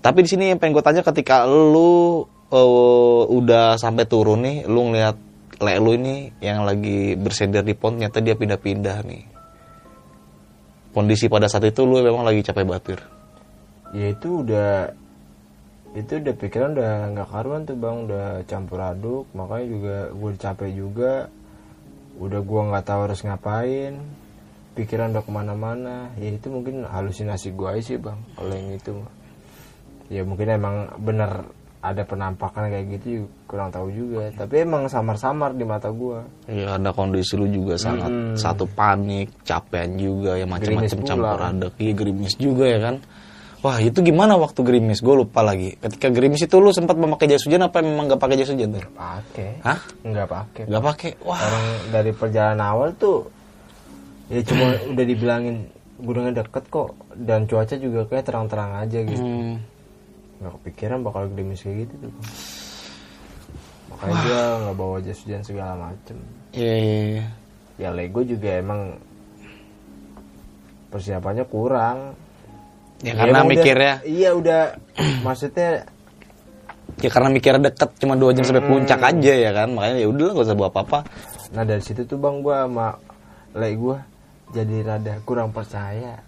tapi 0.00 0.24
di 0.24 0.28
sini 0.32 0.48
yang 0.48 0.58
pengen 0.58 0.80
gue 0.80 0.84
tanya 0.84 1.04
ketika 1.04 1.44
lu 1.44 2.24
eh, 2.48 3.22
udah 3.28 3.76
sampai 3.76 4.08
turun 4.08 4.40
nih 4.40 4.56
lu 4.64 4.88
ngeliat 4.88 5.16
lek 5.62 5.78
lu 5.78 5.94
ini 5.94 6.32
yang 6.40 6.64
lagi 6.64 7.14
bersender 7.14 7.62
di 7.62 7.76
pont 7.76 8.00
ternyata 8.00 8.18
dia 8.24 8.34
pindah-pindah 8.34 8.98
nih. 9.04 9.24
Kondisi 10.96 11.28
pada 11.28 11.46
saat 11.46 11.68
itu 11.68 11.84
lu 11.84 12.00
memang 12.00 12.24
lagi 12.24 12.40
capek 12.40 12.64
batir. 12.64 13.00
Ya 13.92 14.10
itu 14.10 14.40
udah 14.42 14.90
itu 15.92 16.12
udah 16.18 16.34
pikiran 16.40 16.72
udah 16.72 16.92
nggak 17.14 17.28
karuan 17.28 17.62
tuh 17.68 17.76
bang. 17.76 17.96
Udah 18.08 18.26
campur 18.48 18.80
aduk 18.80 19.28
makanya 19.36 19.66
juga 19.68 19.96
gue 20.10 20.30
capek 20.40 20.70
juga 20.72 21.12
udah 22.22 22.40
gua 22.46 22.60
nggak 22.70 22.86
tahu 22.86 23.00
harus 23.10 23.20
ngapain 23.26 23.98
pikiran 24.78 25.10
udah 25.10 25.24
ke 25.26 25.32
mana-mana. 25.34 25.96
Ya 26.16 26.30
itu 26.30 26.46
mungkin 26.48 26.86
halusinasi 26.86 27.50
gua 27.58 27.74
aja 27.74 27.82
sih 27.82 27.98
bang 27.98 28.16
kalau 28.38 28.54
yang 28.54 28.70
itu 28.70 28.94
ya 30.06 30.22
mungkin 30.22 30.48
emang 30.54 30.76
bener 31.02 31.50
ada 31.82 32.06
penampakan 32.06 32.70
kayak 32.70 32.94
gitu 32.94 33.26
kurang 33.50 33.74
tahu 33.74 33.90
juga. 33.90 34.30
Tapi 34.38 34.62
emang 34.62 34.86
samar-samar 34.86 35.50
di 35.58 35.66
mata 35.66 35.90
gua. 35.90 36.22
Ya 36.46 36.78
ada 36.78 36.94
kondisi 36.94 37.34
lu 37.34 37.50
juga 37.50 37.74
sangat 37.74 38.06
Mm-mm. 38.06 38.38
satu 38.38 38.70
panik 38.70 39.34
capean 39.42 39.98
juga 39.98 40.38
ya 40.38 40.46
macam-macam 40.46 40.98
campur 41.02 41.42
aduk. 41.42 41.74
Iya 41.82 41.92
gerimis 41.98 42.38
juga 42.38 42.64
ya 42.70 42.78
kan 42.78 42.96
wah 43.62 43.78
itu 43.78 44.02
gimana 44.02 44.34
waktu 44.36 44.60
gerimis? 44.66 45.00
Gue 45.00 45.22
lupa 45.22 45.40
lagi. 45.40 45.78
Ketika 45.78 46.10
gerimis 46.10 46.44
itu 46.44 46.56
lu 46.58 46.74
sempat 46.74 46.98
memakai 46.98 47.30
jas 47.30 47.46
hujan 47.46 47.62
apa 47.62 47.80
memang 47.80 48.10
gak 48.10 48.20
pakai 48.20 48.36
jas 48.42 48.50
hujan 48.50 48.76
tuh 48.76 48.84
pakai. 48.92 49.50
Hah? 49.62 49.80
Nggak 50.02 50.28
pakai. 50.28 50.62
Nggak 50.66 50.84
pakai? 50.84 51.10
Wah. 51.22 51.40
Orang 51.40 51.66
dari 51.94 52.12
perjalanan 52.12 52.60
awal 52.60 52.88
tuh 52.98 53.30
ya 54.28 54.42
cuma 54.42 54.76
udah 54.92 55.04
dibilangin 55.06 55.56
gunungnya 56.02 56.42
deket 56.42 56.64
kok 56.66 56.98
dan 57.14 57.46
cuaca 57.46 57.74
juga 57.78 58.00
kayak 58.10 58.24
terang-terang 58.26 58.82
aja 58.82 58.98
gitu. 59.06 59.22
Hmm. 59.22 59.56
nggak 60.42 60.58
kepikiran 60.58 61.06
bakal 61.06 61.30
gerimis 61.30 61.62
kayak 61.62 61.86
gitu 61.86 61.94
tuh. 62.02 62.12
Makanya 63.94 64.14
dia 64.26 64.40
nggak 64.66 64.76
bawa 64.76 64.96
jas 64.98 65.22
hujan 65.22 65.42
segala 65.46 65.78
macem. 65.78 66.18
Iya, 66.50 66.74
iya, 66.74 66.98
iya. 67.06 67.26
ya 67.78 67.88
Lego 67.94 68.26
juga 68.26 68.58
emang 68.58 68.98
persiapannya 70.90 71.46
kurang 71.46 72.18
Ya 73.02 73.12
karena 73.12 73.34
emang 73.36 73.46
udah- 73.46 73.58
mikirnya, 73.58 73.94
iya 74.04 74.30
udah 74.32 74.62
maksudnya 75.26 75.90
ya 76.96 77.10
karena 77.10 77.28
mikirnya 77.28 77.62
deket 77.64 77.90
cuma 77.98 78.14
dua 78.14 78.30
jam 78.30 78.44
sampai 78.44 78.62
puncak 78.62 79.00
aja 79.00 79.32
ya 79.34 79.50
kan, 79.50 79.68
makanya 79.70 79.96
ya 79.98 80.08
udah 80.08 80.24
lah 80.24 80.32
gak 80.32 80.46
usah 80.46 80.54
bawa 80.54 80.70
apa-apa. 80.70 80.98
nah 81.50 81.62
dari 81.62 81.82
situ 81.82 82.02
tuh 82.02 82.16
bang 82.16 82.38
gua 82.40 82.64
sama 82.64 82.88
Lek 83.52 83.74
gua 83.76 83.98
jadi 84.48 84.76
rada 84.82 85.18
kurang 85.20 85.50
percaya 85.50 86.22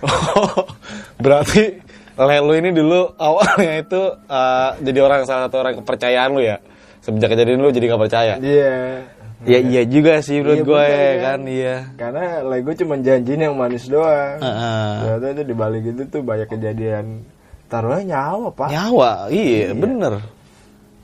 Oh, 0.00 0.64
berarti 1.24 1.80
Lelu 2.16 2.52
ini 2.54 2.70
dulu 2.70 3.16
awalnya 3.16 3.80
itu 3.80 4.00
eh, 4.28 4.70
jadi 4.82 4.98
orang 5.00 5.24
salah 5.24 5.48
satu 5.48 5.56
orang 5.58 5.80
kepercayaan 5.80 6.30
lu 6.30 6.42
ya. 6.42 6.60
Semenjak 7.00 7.32
kejadian 7.32 7.64
lu 7.64 7.72
jadi 7.72 7.88
gak 7.88 8.02
percaya. 8.02 8.34
iya 8.36 9.00
Ya 9.48 9.56
iya 9.56 9.82
juga 9.88 10.20
sih 10.20 10.44
menurut 10.44 10.60
Iya, 10.60 10.68
gue 10.68 10.84
ya 10.84 11.00
kan? 11.00 11.20
kan, 11.24 11.40
iya. 11.48 11.76
Karena 11.96 12.24
Lego 12.44 12.70
cuma 12.76 12.94
janjiin 13.00 13.40
yang 13.40 13.56
manis 13.56 13.88
doang. 13.88 14.36
Heeh. 14.36 14.88
Ternyata 15.00 15.26
itu 15.32 15.42
dibalik 15.48 15.84
itu 15.88 16.02
tuh 16.12 16.20
banyak 16.20 16.48
kejadian 16.48 17.24
taruhnya 17.72 18.04
nyawa 18.04 18.48
pak. 18.52 18.68
Nyawa, 18.68 19.10
iya, 19.32 19.72
bener. 19.72 20.20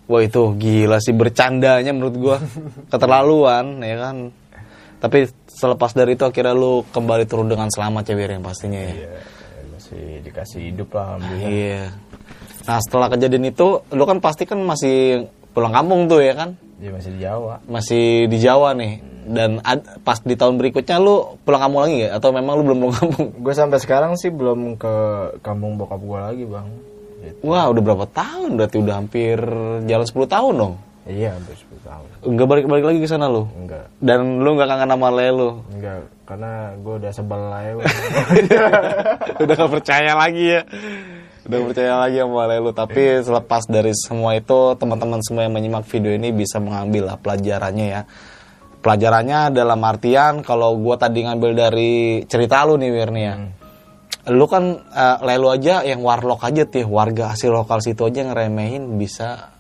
Wah 0.07 0.21
itu 0.23 0.53
gila 0.61 1.01
sih 1.01 1.17
bercandanya 1.17 1.91
menurut 1.97 2.17
gua 2.21 2.37
keterlaluan 2.93 3.81
ya 3.81 3.97
kan. 4.05 4.17
Tapi 5.01 5.33
selepas 5.49 5.97
dari 5.97 6.15
itu 6.17 6.25
akhirnya 6.29 6.53
lu 6.53 6.85
kembali 6.93 7.25
turun 7.25 7.49
dengan 7.49 7.73
selamat 7.73 8.13
ya 8.13 8.15
Wir, 8.21 8.31
yang 8.37 8.45
pastinya 8.45 8.81
ya. 8.81 8.93
Iya, 8.93 9.09
masih 9.73 10.05
dikasih 10.25 10.61
hidup 10.73 10.89
lah 10.93 11.17
alhamdulillah. 11.17 11.49
Iya. 11.49 11.85
Nah 12.67 12.79
setelah 12.85 13.09
kejadian 13.09 13.45
itu, 13.49 13.67
lu 13.97 14.05
kan 14.05 14.19
pasti 14.21 14.45
kan 14.45 14.61
masih 14.61 15.25
pulang 15.57 15.73
kampung 15.73 16.05
tuh 16.05 16.21
ya 16.21 16.37
kan? 16.37 16.53
Dia 16.77 16.91
masih 16.93 17.11
di 17.11 17.21
Jawa. 17.21 17.55
Masih 17.65 18.05
di 18.29 18.39
Jawa 18.39 18.69
nih. 18.73 18.93
Dan 19.27 19.59
ad- 19.61 19.99
pas 20.01 20.21
di 20.21 20.37
tahun 20.37 20.55
berikutnya 20.55 20.97
lu 20.97 21.35
pulang 21.43 21.59
kampung 21.59 21.83
lagi 21.83 22.07
gak? 22.07 22.13
Atau 22.15 22.31
memang 22.31 22.55
lu 22.55 22.63
belum 22.63 22.79
pulang 22.81 22.97
kampung? 22.97 23.27
Gue 23.35 23.55
sampai 23.57 23.79
sekarang 23.81 24.15
sih 24.15 24.31
belum 24.31 24.77
ke 24.77 24.95
kampung 25.41 25.75
bokap 25.75 25.99
gue 25.99 26.19
lagi 26.21 26.45
bang. 26.45 26.69
Gitu. 27.25 27.39
Wah 27.43 27.67
udah 27.67 27.83
berapa 27.83 28.07
tahun? 28.07 28.55
Berarti 28.55 28.77
udah 28.79 28.95
hampir 28.95 29.39
jalan 29.83 30.07
10 30.07 30.15
tahun 30.29 30.53
dong? 30.55 30.75
Iya 31.07 31.35
hampir 31.35 31.55
10 31.59 31.87
tahun. 31.87 32.07
Enggak 32.23 32.47
balik-balik 32.47 32.85
lagi 32.87 32.99
ke 33.03 33.09
sana 33.09 33.27
lu? 33.27 33.47
Enggak, 33.57 33.87
Dan 33.99 34.43
lu 34.43 34.55
nggak 34.55 34.69
kangen 34.69 34.91
sama 34.91 35.09
Le 35.11 35.27
lu? 35.33 35.51
enggak. 35.73 36.01
Karena 36.27 36.53
gue 36.77 36.95
udah 36.99 37.13
sebel 37.15 37.43
ya. 37.47 37.73
udah 39.43 39.55
gak 39.55 39.73
percaya 39.73 40.13
lagi 40.19 40.59
ya 40.59 40.63
udah 41.47 41.57
gak 41.63 41.69
percaya 41.71 41.95
lagi 42.03 42.19
sama 42.19 42.43
Le 42.51 42.57
lu. 42.59 42.71
Tapi 42.75 43.03
selepas 43.23 43.63
dari 43.71 43.93
semua 43.95 44.35
itu 44.35 44.75
teman-teman 44.75 45.23
semua 45.23 45.47
yang 45.47 45.55
menyimak 45.55 45.87
video 45.87 46.13
ini 46.13 46.35
bisa 46.35 46.59
mengambil 46.59 47.15
lah 47.15 47.17
pelajarannya 47.17 47.87
ya. 47.87 48.03
Pelajarannya 48.83 49.51
dalam 49.51 49.81
artian 49.83 50.47
kalau 50.47 50.79
gua 50.79 50.95
tadi 50.99 51.27
ngambil 51.27 51.51
dari 51.55 52.23
cerita 52.27 52.63
lu 52.67 52.79
nih 52.79 52.91
Wirni 52.91 53.23
ya. 53.23 53.35
Lu 54.31 54.47
kan 54.51 54.65
eh, 54.91 55.17
Lelu 55.23 55.49
aja 55.51 55.87
yang 55.87 56.03
warlock 56.03 56.43
aja 56.43 56.67
tuh 56.67 56.83
ya, 56.83 56.87
warga 56.87 57.35
asli 57.35 57.47
lokal 57.47 57.79
situ 57.79 58.03
aja 58.07 58.27
ngeremehin 58.27 58.99
bisa 58.99 59.55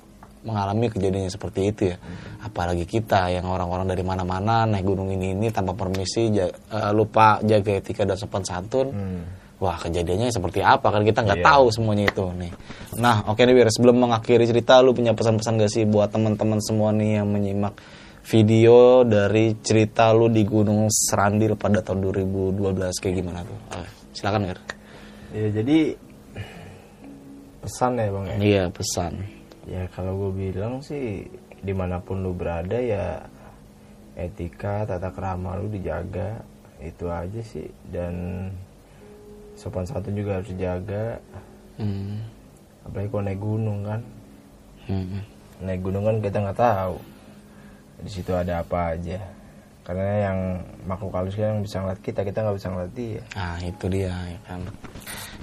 mengalami 0.46 0.86
kejadian 0.86 1.26
yang 1.26 1.34
seperti 1.34 1.60
itu 1.70 1.82
ya. 1.94 1.96
Apalagi 2.42 2.86
kita 2.86 3.30
yang 3.34 3.50
orang-orang 3.50 3.90
dari 3.90 4.06
mana-mana 4.06 4.62
naik 4.62 4.86
gunung 4.86 5.10
ini 5.10 5.34
ini 5.34 5.50
tanpa 5.50 5.74
permisi 5.74 6.30
ja- 6.30 6.50
eh, 6.50 6.90
lupa 6.94 7.42
jaga 7.42 7.82
etika 7.82 8.06
dan 8.06 8.14
sopan 8.14 8.46
santun 8.46 8.86
wah 9.56 9.76
kejadiannya 9.76 10.28
seperti 10.28 10.60
apa? 10.60 10.88
Kan 10.88 11.02
kita 11.02 11.24
nggak 11.24 11.40
Iya. 11.40 11.46
tahu 11.48 11.64
semuanya 11.72 12.04
itu 12.06 12.24
nih. 12.32 12.52
Nah 12.98 13.24
oke 13.24 13.40
nih 13.40 13.54
Wir 13.54 13.68
sebelum 13.68 13.96
mengakhiri 13.98 14.44
cerita 14.44 14.80
lu 14.80 14.92
punya 14.92 15.12
pesan-pesan 15.12 15.56
gak 15.56 15.72
sih 15.72 15.84
buat 15.84 16.10
teman-teman 16.10 16.60
semua 16.60 16.92
nih 16.92 17.20
yang 17.20 17.28
menyimak 17.28 17.72
video 18.26 19.00
dari 19.02 19.54
cerita 19.62 20.10
lu 20.10 20.26
di 20.26 20.42
Gunung 20.42 20.90
Serandil 20.90 21.54
pada 21.54 21.78
tahun 21.78 22.02
2012 22.02 22.58
kayak 22.98 23.14
gimana 23.14 23.40
tuh? 23.40 23.58
Eh, 23.78 23.88
silakan 24.12 24.50
Wir 24.50 24.58
ya 25.32 25.48
jadi 25.52 25.78
pesan 27.60 27.98
ya 27.98 28.08
bang 28.08 28.24
ya. 28.26 28.36
iya 28.38 28.64
pesan. 28.70 29.12
Ya 29.66 29.82
kalau 29.90 30.14
gue 30.16 30.52
bilang 30.52 30.78
sih 30.78 31.26
di 31.58 31.74
mana 31.74 31.98
pun 31.98 32.22
lu 32.22 32.30
berada 32.30 32.78
ya 32.78 33.18
etika 34.14 34.86
tata 34.86 35.10
kerama 35.10 35.58
lu 35.58 35.66
dijaga. 35.68 36.40
Itu 36.76 37.08
aja 37.08 37.40
sih 37.40 37.66
dan 37.88 38.46
sopan 39.56 39.84
santun 39.84 40.14
juga 40.14 40.38
harus 40.38 40.48
dijaga 40.52 41.18
Hmm. 41.76 42.24
apalagi 42.84 43.08
kalau 43.10 43.24
naik 43.24 43.40
gunung 43.40 43.80
kan 43.82 44.00
Hmm. 44.86 45.20
naik 45.60 45.80
gunung 45.82 46.04
kan 46.04 46.16
kita 46.20 46.38
nggak 46.40 46.56
tahu 46.56 46.96
di 47.96 48.10
situ 48.12 48.32
ada 48.32 48.60
apa 48.60 48.92
aja 48.94 49.18
karena 49.82 50.30
yang 50.30 50.38
makhluk 50.84 51.14
halus 51.14 51.34
kan 51.34 51.52
yang 51.52 51.62
bisa 51.62 51.80
ngeliat 51.80 52.00
kita 52.00 52.20
kita 52.22 52.38
nggak 52.42 52.56
bisa 52.56 52.68
ngeliat 52.68 52.92
dia 52.92 53.22
Nah 53.34 53.56
itu 53.62 53.84
dia 53.86 54.12
ya 54.12 54.38
kan. 54.44 54.60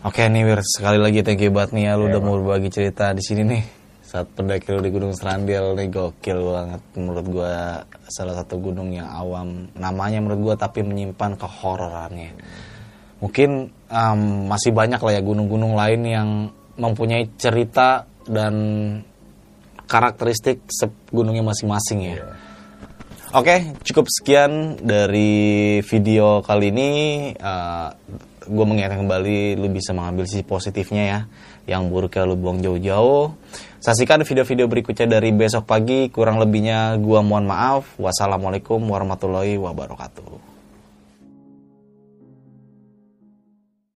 Oke 0.03 0.19
nih 0.27 0.43
Wir, 0.43 0.59
sekali 0.61 0.99
lagi 0.99 1.23
thank 1.23 1.39
you 1.39 1.47
banget 1.47 1.71
nih 1.71 1.83
ya 1.87 1.93
lu 1.95 2.11
udah 2.11 2.19
mau 2.19 2.35
berbagi 2.35 2.67
cerita 2.67 3.15
di 3.15 3.23
sini 3.23 3.41
nih. 3.47 3.63
Saat 4.03 4.35
pendaki 4.35 4.67
lu 4.69 4.83
di 4.83 4.91
Gunung 4.91 5.15
Serandil 5.15 5.73
nih 5.73 5.87
gokil 5.87 6.39
banget 6.43 6.81
menurut 6.93 7.25
gua 7.25 7.53
salah 8.11 8.35
satu 8.35 8.59
gunung 8.59 8.91
yang 8.91 9.07
awam 9.07 9.71
namanya 9.73 10.19
menurut 10.19 10.41
gua 10.43 10.55
tapi 10.59 10.83
menyimpan 10.83 11.39
kehororannya. 11.39 12.35
Mungkin 13.23 13.71
em, 13.87 14.21
masih 14.51 14.75
banyak 14.75 14.99
lah 14.99 15.11
ya 15.15 15.21
gunung-gunung 15.23 15.79
lain 15.79 16.01
yang 16.03 16.29
mempunyai 16.75 17.31
cerita 17.39 18.03
dan 18.27 18.53
karakteristik 19.87 20.59
gunungnya 21.07 21.45
masing-masing 21.45 21.99
ya. 22.03 22.17
Oke, 23.33 23.73
cukup 23.81 24.05
sekian 24.11 24.77
dari 24.77 25.79
video 25.81 26.43
kali 26.45 26.69
ini. 26.69 26.89
gue 28.43 28.65
mengingatkan 28.67 29.07
kembali, 29.07 29.55
lu 29.55 29.71
bisa 29.71 29.95
mengambil 29.95 30.27
sisi 30.27 30.43
positifnya 30.43 31.03
ya. 31.07 31.19
Yang 31.63 31.83
buruknya 31.89 32.27
lu 32.27 32.35
buang 32.35 32.59
jauh-jauh. 32.59 33.31
Saksikan 33.79 34.21
video-video 34.27 34.67
berikutnya 34.67 35.17
dari 35.17 35.31
besok 35.31 35.63
pagi. 35.63 36.11
Kurang 36.11 36.39
lebihnya 36.39 36.99
gua 36.99 37.19
mohon 37.19 37.47
maaf. 37.47 37.95
Wassalamualaikum 37.99 38.79
warahmatullahi 38.83 39.55
wabarakatuh. 39.59 40.52